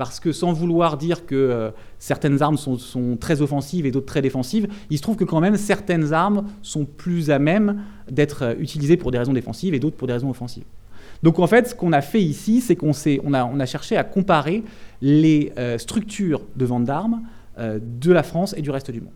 Parce 0.00 0.18
que 0.18 0.32
sans 0.32 0.54
vouloir 0.54 0.96
dire 0.96 1.26
que 1.26 1.34
euh, 1.34 1.70
certaines 1.98 2.40
armes 2.40 2.56
sont, 2.56 3.18
très 3.20 3.42
offensives 3.42 3.84
et 3.84 3.90
d'autres 3.90 4.06
très 4.06 4.22
défensives, 4.22 4.66
il 4.88 4.96
se 4.96 5.02
trouve 5.02 5.16
que 5.16 5.24
quand 5.24 5.40
même 5.42 5.58
certaines 5.58 6.14
armes 6.14 6.46
sont 6.62 6.86
plus 6.86 7.30
à 7.30 7.38
même 7.38 7.82
d'être 8.10 8.44
euh, 8.44 8.54
utilisées 8.58 8.96
pour 8.96 9.10
des 9.10 9.18
raisons 9.18 9.34
défensives 9.34 9.74
et 9.74 9.78
d'autres 9.78 9.98
pour 9.98 10.06
des 10.06 10.14
raisons 10.14 10.30
offensives. 10.30 10.64
Donc 11.22 11.38
en 11.38 11.46
fait, 11.46 11.68
ce 11.68 11.74
qu'on 11.74 11.92
a 11.92 12.00
fait 12.00 12.22
ici, 12.22 12.62
c'est 12.62 12.76
qu'on 12.76 12.92
on 13.24 13.34
a, 13.34 13.66
cherché 13.66 13.98
à 13.98 14.02
comparer 14.02 14.64
les 15.02 15.52
euh, 15.58 15.76
structures 15.76 16.46
de 16.56 16.64
vente 16.64 16.84
d'armes 16.84 17.20
de 17.58 18.10
la 18.10 18.22
France 18.22 18.54
et 18.56 18.62
du 18.62 18.70
reste 18.70 18.90
du 18.90 19.02
monde. 19.02 19.12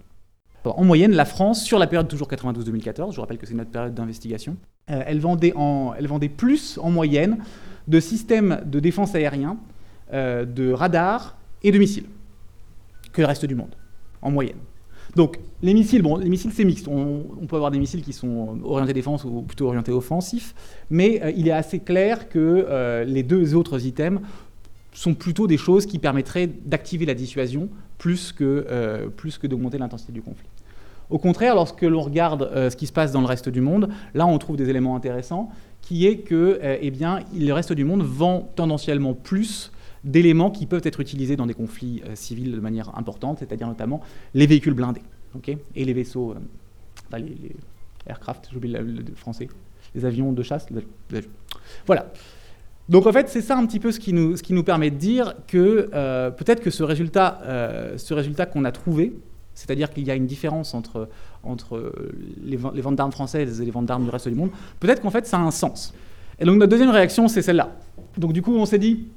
En 0.67 0.85
moyenne, 0.85 1.13
la 1.13 1.25
France, 1.25 1.65
sur 1.65 1.79
la 1.79 1.87
période 1.87 2.09
toujours 2.09 2.29
92-2014, 2.29 3.13
je 3.13 3.17
vous 3.17 3.23
rappelle 3.23 3.39
que 3.39 3.47
c'est 3.47 3.55
notre 3.55 3.71
période 3.71 3.95
d'investigation, 3.95 4.59
elle, 4.87 5.19
vendait 5.19 5.55
en, 5.57 5.95
elle 5.99 6.09
vendait 6.09 6.29
plus 6.29 6.79
en 6.83 6.91
moyenne 6.91 7.39
de 7.89 8.01
systèmes 8.01 8.61
de 8.67 8.81
défense 8.81 9.15
aérien 9.15 9.57
euh, 10.13 10.45
de 10.45 10.71
radars 10.71 11.35
et 11.63 11.73
de 11.73 11.79
missiles 11.79 12.05
que 13.15 13.23
le 13.23 13.27
reste 13.27 13.47
du 13.47 13.55
monde, 13.55 13.75
en 14.21 14.31
moyenne. 14.31 14.59
Donc 15.17 15.39
les 15.63 15.73
missiles, 15.73 16.03
bon, 16.03 16.17
les 16.17 16.29
missiles 16.29 16.51
c'est 16.53 16.65
mixte. 16.65 16.89
On, 16.89 17.47
peut 17.49 17.57
avoir 17.57 17.71
des 17.71 17.79
missiles 17.79 18.03
qui 18.03 18.13
sont 18.13 18.59
orientés 18.65 18.93
défense 18.93 19.25
ou 19.25 19.41
plutôt 19.41 19.69
orientés 19.69 19.93
offensifs, 19.93 20.55
mais 20.91 21.23
euh, 21.23 21.33
il 21.35 21.49
est 21.49 21.53
assez 21.53 21.79
clair 21.79 22.29
que 22.29 22.39
euh, 22.39 23.05
les 23.05 23.23
deux 23.23 23.55
autres 23.55 23.87
items 23.87 24.21
sont 24.93 25.15
plutôt 25.15 25.47
des 25.47 25.57
choses 25.57 25.87
qui 25.87 25.99
permettraient 25.99 26.49
d'activer 26.49 27.07
la 27.07 27.15
dissuasion 27.15 27.71
plus 27.97 28.33
que, 28.33 28.67
que 29.41 29.47
d'augmenter 29.47 29.79
l'intensité 29.79 30.13
du 30.13 30.21
conflit. 30.21 30.47
Au 31.09 31.19
contraire, 31.19 31.55
lorsque 31.55 31.83
l'on 31.83 32.03
regarde 32.03 32.51
ce 32.71 32.77
qui 32.77 32.87
se 32.87 32.93
passe 32.93 33.11
dans 33.11 33.21
le 33.21 33.27
reste 33.27 33.49
du 33.49 33.61
monde, 33.61 33.89
là 34.13 34.27
on 34.27 34.39
trouve 34.39 34.57
des 34.57 34.69
éléments 34.69 34.95
intéressants, 34.95 35.51
qui 35.81 36.07
est 36.07 36.19
que 36.19 36.61
eh 36.63 36.91
bien, 36.91 37.21
le 37.37 37.53
reste 37.53 37.73
du 37.73 37.85
monde 37.85 38.03
vend 38.03 38.53
tendanciellement 38.55 39.15
plus 39.15 39.73
d'éléments 40.05 40.51
qui 40.51 40.67
peuvent 40.67 40.83
être 40.85 41.01
utilisés 41.01 41.37
dans 41.37 41.47
des 41.47 41.55
conflits 41.55 42.03
euh, 42.07 42.15
civils 42.15 42.53
de 42.53 42.61
manière 42.61 42.97
importante, 42.97 43.39
c'est-à-dire 43.39 43.67
notamment 43.67 44.01
les 44.35 44.47
véhicules 44.47 44.75
blindés 44.75 45.03
et 45.75 45.85
les 45.85 45.93
vaisseaux, 45.93 46.33
euh, 46.33 46.39
enfin, 47.09 47.19
les, 47.19 47.57
aircraft, 48.07 48.51
j'oublie 48.53 48.71
le, 48.71 49.03
français, 49.17 49.49
les 49.95 50.05
avions 50.05 50.33
de 50.33 50.43
chasse. 50.43 50.67
Voilà. 51.87 52.13
Donc 52.89 53.07
en 53.07 53.13
fait, 53.13 53.29
c'est 53.31 53.41
ça 53.41 53.57
un 53.57 53.65
petit 53.65 53.81
peu 53.81 53.91
ce 53.93 53.99
qui 53.99 54.13
nous, 54.13 54.37
ce 54.37 54.43
qui 54.43 54.53
nous 54.53 54.63
permet 54.63 54.91
de 54.91 54.97
dire 54.97 55.35
que 55.49 55.89
euh, 55.95 56.31
peut-être 56.31 56.63
que 56.63 56.71
ce 56.71 56.83
résultat, 56.83 57.41
résultat 58.11 58.45
qu'on 58.47 58.65
a 58.67 58.73
trouvé, 58.73 59.15
c'est-à-dire 59.55 59.91
qu'il 59.91 60.05
y 60.05 60.11
a 60.11 60.15
une 60.15 60.27
différence 60.27 60.75
entre, 60.75 61.09
entre 61.43 61.93
les, 62.45 62.59
les 62.75 62.81
ventes 62.83 62.97
d'armes 62.97 63.13
françaises 63.13 63.61
et 63.61 63.65
les 63.65 63.71
ventes 63.71 63.87
d'armes 63.87 64.05
du 64.05 64.11
reste 64.11 64.29
du 64.29 64.35
monde, 64.35 64.51
peut-être 64.81 65.01
qu'en 65.01 65.11
fait 65.11 65.27
ça 65.27 65.39
a 65.39 65.41
un 65.41 65.51
sens. 65.51 65.95
Et 66.39 66.45
donc 66.45 66.59
notre 66.59 66.71
deuxième 66.71 66.91
réaction, 66.91 67.27
c'est 67.29 67.43
celle-là. 67.43 67.75
Donc 68.19 68.33
du 68.33 68.43
coup, 68.43 68.55
on 68.55 68.67
s'est 68.67 68.79
dit, 68.79 69.09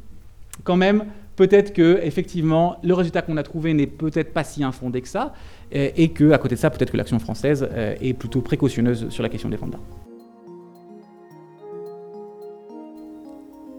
quand 0.64 0.76
même, 0.76 1.06
peut-être 1.36 1.74
que 1.74 2.00
effectivement, 2.04 2.78
le 2.84 2.94
résultat 2.94 3.22
qu'on 3.22 3.38
a 3.38 3.44
trouvé 3.44 3.74
n'est 3.74 3.88
peut-être 3.88 4.34
pas 4.34 4.44
si 4.44 4.64
infondé 4.64 5.02
que 5.02 5.08
ça, 5.08 5.34
et, 5.72 6.10
que 6.10 6.32
à 6.32 6.38
côté 6.38 6.56
de 6.56 6.60
ça, 6.60 6.70
peut-être 6.70 6.92
que 6.92 6.98
l'action 6.98 7.20
française 7.20 7.68
euh, 7.72 7.96
est 8.02 8.14
plutôt 8.14 8.42
précautionneuse 8.42 9.10
sur 9.10 9.22
la 9.22 9.30
question 9.30 9.50
des 9.50 9.58
ventes 9.58 9.72
d'armes. 9.72 9.84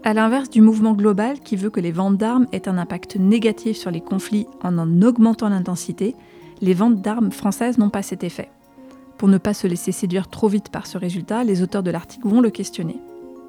À 0.03 0.13
l'inverse 0.13 0.49
du 0.49 0.61
mouvement 0.61 0.93
global 0.93 1.39
qui 1.39 1.55
veut 1.55 1.69
que 1.69 1.79
les 1.79 1.91
ventes 1.91 2.17
d'armes 2.17 2.47
aient 2.51 2.69
un 2.69 2.77
impact 2.77 3.17
négatif 3.17 3.75
sur 3.77 3.91
les 3.91 4.01
conflits 4.01 4.47
en 4.63 4.77
en 4.77 5.01
augmentant 5.01 5.49
l'intensité, 5.49 6.15
les 6.61 6.73
ventes 6.73 7.01
d'armes 7.01 7.31
françaises 7.31 7.77
n'ont 7.77 7.89
pas 7.89 8.01
cet 8.01 8.23
effet. 8.23 8.49
Pour 9.17 9.27
ne 9.27 9.37
pas 9.37 9.53
se 9.53 9.67
laisser 9.67 9.91
séduire 9.91 10.29
trop 10.29 10.47
vite 10.47 10.69
par 10.69 10.87
ce 10.87 10.97
résultat, 10.97 11.43
les 11.43 11.61
auteurs 11.61 11.83
de 11.83 11.91
l'article 11.91 12.27
vont 12.27 12.41
le 12.41 12.49
questionner. 12.49 12.95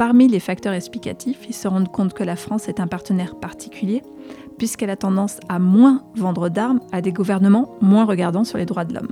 Parmi 0.01 0.29
les 0.29 0.41
facteurs 0.41 0.73
explicatifs, 0.73 1.41
ils 1.47 1.55
se 1.55 1.69
rendent 1.69 1.93
compte 1.93 2.15
que 2.15 2.25
la 2.25 2.35
France 2.35 2.71
est 2.71 2.81
un 2.81 2.87
partenaire 2.87 3.35
particulier, 3.35 4.03
puisqu'elle 4.57 4.89
a 4.89 4.97
tendance 4.97 5.41
à 5.51 5.59
moins 5.59 6.05
vendre 6.17 6.49
d'armes 6.49 6.81
à 6.91 7.03
des 7.03 7.13
gouvernements 7.13 7.77
moins 7.83 8.07
regardants 8.07 8.45
sur 8.45 8.57
les 8.57 8.65
droits 8.65 8.87
de 8.87 8.95
l'homme. 8.95 9.11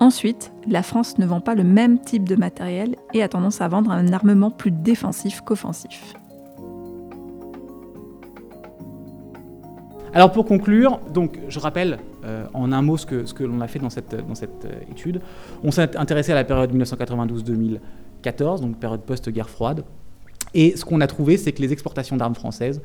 Ensuite, 0.00 0.52
la 0.68 0.82
France 0.82 1.16
ne 1.16 1.24
vend 1.24 1.40
pas 1.40 1.54
le 1.54 1.64
même 1.64 1.98
type 1.98 2.28
de 2.28 2.36
matériel 2.36 2.96
et 3.14 3.22
a 3.22 3.28
tendance 3.30 3.62
à 3.62 3.68
vendre 3.68 3.92
un 3.92 4.12
armement 4.12 4.50
plus 4.50 4.70
défensif 4.70 5.40
qu'offensif. 5.40 6.12
Alors 10.12 10.30
pour 10.32 10.44
conclure, 10.44 11.00
je 11.48 11.58
rappelle 11.58 11.98
euh, 12.24 12.44
en 12.52 12.72
un 12.72 12.82
mot 12.82 12.98
ce 12.98 13.06
que, 13.06 13.24
ce 13.24 13.32
que 13.32 13.42
l'on 13.42 13.62
a 13.62 13.68
fait 13.68 13.78
dans 13.78 13.90
cette, 13.90 14.14
dans 14.28 14.34
cette 14.34 14.66
euh, 14.66 14.90
étude. 14.90 15.22
On 15.64 15.70
s'est 15.70 15.96
intéressé 15.96 16.30
à 16.32 16.34
la 16.34 16.44
période 16.44 16.72
1992-2000 16.72 17.78
donc 18.32 18.78
période 18.78 19.02
post-guerre 19.02 19.50
froide. 19.50 19.84
Et 20.54 20.76
ce 20.76 20.84
qu'on 20.84 21.00
a 21.00 21.06
trouvé, 21.06 21.36
c'est 21.36 21.52
que 21.52 21.62
les 21.62 21.72
exportations 21.72 22.16
d'armes 22.16 22.34
françaises 22.34 22.80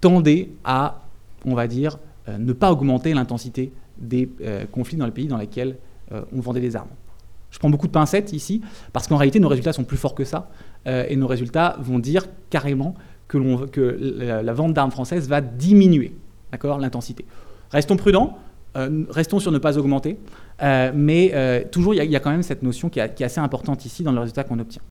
tendaient 0.00 0.50
à, 0.64 1.02
on 1.44 1.54
va 1.54 1.66
dire, 1.66 1.98
euh, 2.28 2.38
ne 2.38 2.52
pas 2.52 2.70
augmenter 2.70 3.14
l'intensité 3.14 3.72
des 3.98 4.30
euh, 4.42 4.64
conflits 4.70 4.96
dans 4.96 5.06
les 5.06 5.12
pays 5.12 5.26
dans 5.26 5.36
lesquels 5.36 5.76
euh, 6.12 6.22
on 6.32 6.40
vendait 6.40 6.60
des 6.60 6.76
armes. 6.76 6.90
Je 7.50 7.58
prends 7.58 7.70
beaucoup 7.70 7.86
de 7.86 7.92
pincettes 7.92 8.32
ici, 8.32 8.60
parce 8.92 9.08
qu'en 9.08 9.16
réalité, 9.16 9.40
nos 9.40 9.48
résultats 9.48 9.72
sont 9.72 9.84
plus 9.84 9.96
forts 9.96 10.14
que 10.14 10.24
ça, 10.24 10.50
et 10.86 11.16
nos 11.16 11.26
résultats 11.26 11.76
vont 11.80 11.98
dire 11.98 12.26
carrément 12.48 12.94
que, 13.26 13.66
que 13.66 13.80
la, 13.80 14.52
vente 14.52 14.72
d'armes 14.72 14.92
françaises 14.92 15.28
va 15.28 15.40
diminuer 15.40 16.14
l'intensité. 16.78 17.24
Restons 17.72 17.96
prudents, 17.96 18.38
restons 18.74 19.40
sur 19.40 19.52
ne 19.52 19.58
pas 19.58 19.78
augmenter, 19.78 20.16
euh, 20.62 20.92
mais 20.94 21.32
euh, 21.34 21.62
toujours, 21.70 21.94
il 21.94 22.10
y, 22.10 22.16
a 22.16 22.20
quand 22.20 22.30
même 22.30 22.42
cette 22.42 22.62
notion 22.62 22.88
qui, 22.88 23.00
est 23.00 23.22
assez 23.22 23.40
importante 23.40 23.84
ici 23.84 24.02
dans 24.02 24.12
le 24.12 24.20
résultat 24.20 24.44
qu'on 24.44 24.58
obtient. 24.58 24.82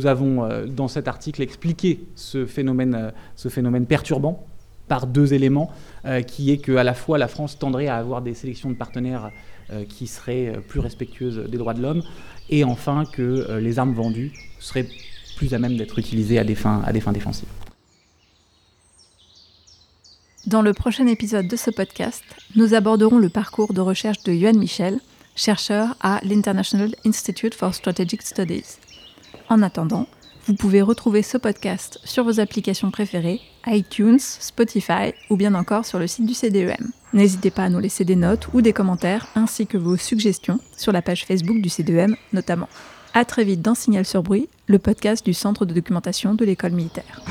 Nous 0.00 0.06
avons, 0.06 0.44
euh, 0.44 0.66
dans 0.66 0.88
cet 0.88 1.08
article, 1.08 1.42
expliqué 1.42 2.00
ce 2.14 2.46
phénomène, 2.46 3.12
perturbant 3.88 4.46
par 4.86 5.06
deux 5.06 5.34
éléments, 5.34 5.70
qui 6.26 6.50
est 6.50 6.56
qu'à 6.56 6.82
la 6.82 6.94
fois 6.94 7.18
la 7.18 7.28
France 7.28 7.58
tendrait 7.58 7.88
à 7.88 7.96
avoir 7.96 8.22
des 8.22 8.32
sélections 8.32 8.70
de 8.70 8.74
partenaires 8.74 9.30
qui 9.86 10.06
seraient 10.06 10.54
plus 10.66 10.80
respectueuses 10.80 11.44
des 11.46 11.58
droits 11.58 11.74
de 11.74 11.82
l'homme, 11.82 12.02
et 12.48 12.64
enfin 12.64 13.04
que 13.04 13.58
les 13.58 13.78
armes 13.78 13.92
vendues 13.92 14.32
seraient 14.60 14.86
plus 15.36 15.52
à 15.52 15.58
même 15.58 15.76
d'être 15.76 15.98
utilisées 15.98 16.38
à 16.38 16.44
des 16.44 16.54
fins 16.54 17.12
défensives. 17.12 17.48
Dans 20.46 20.62
le 20.62 20.72
prochain 20.72 21.06
épisode 21.06 21.48
de 21.48 21.56
ce 21.56 21.70
podcast, 21.70 22.22
nous 22.54 22.72
aborderons 22.72 23.18
le 23.18 23.28
parcours 23.28 23.74
de 23.74 23.80
recherche 23.80 24.22
de 24.22 24.32
Yuan 24.32 24.56
Michel, 24.56 25.00
chercheur 25.34 25.96
à 26.00 26.20
l'International 26.22 26.94
Institute 27.04 27.54
for 27.54 27.74
Strategic 27.74 28.22
Studies. 28.22 28.78
En 29.48 29.62
attendant, 29.62 30.06
vous 30.46 30.54
pouvez 30.54 30.80
retrouver 30.80 31.22
ce 31.22 31.36
podcast 31.36 31.98
sur 32.04 32.24
vos 32.24 32.40
applications 32.40 32.90
préférées, 32.90 33.40
iTunes, 33.66 34.20
Spotify 34.20 35.12
ou 35.28 35.36
bien 35.36 35.54
encore 35.54 35.84
sur 35.84 35.98
le 35.98 36.06
site 36.06 36.24
du 36.24 36.34
CDEM. 36.34 36.92
N'hésitez 37.12 37.50
pas 37.50 37.64
à 37.64 37.68
nous 37.68 37.80
laisser 37.80 38.04
des 38.04 38.16
notes 38.16 38.48
ou 38.54 38.62
des 38.62 38.72
commentaires 38.72 39.26
ainsi 39.34 39.66
que 39.66 39.76
vos 39.76 39.96
suggestions 39.96 40.60
sur 40.76 40.92
la 40.92 41.02
page 41.02 41.26
Facebook 41.26 41.60
du 41.60 41.68
CDEM 41.68 42.16
notamment. 42.32 42.68
A 43.12 43.24
très 43.24 43.44
vite 43.44 43.60
dans 43.60 43.74
Signal 43.74 44.06
sur 44.06 44.22
Bruit, 44.22 44.48
le 44.68 44.78
podcast 44.78 45.24
du 45.24 45.34
Centre 45.34 45.66
de 45.66 45.74
documentation 45.74 46.34
de 46.34 46.44
l'école 46.44 46.72
militaire. 46.72 47.22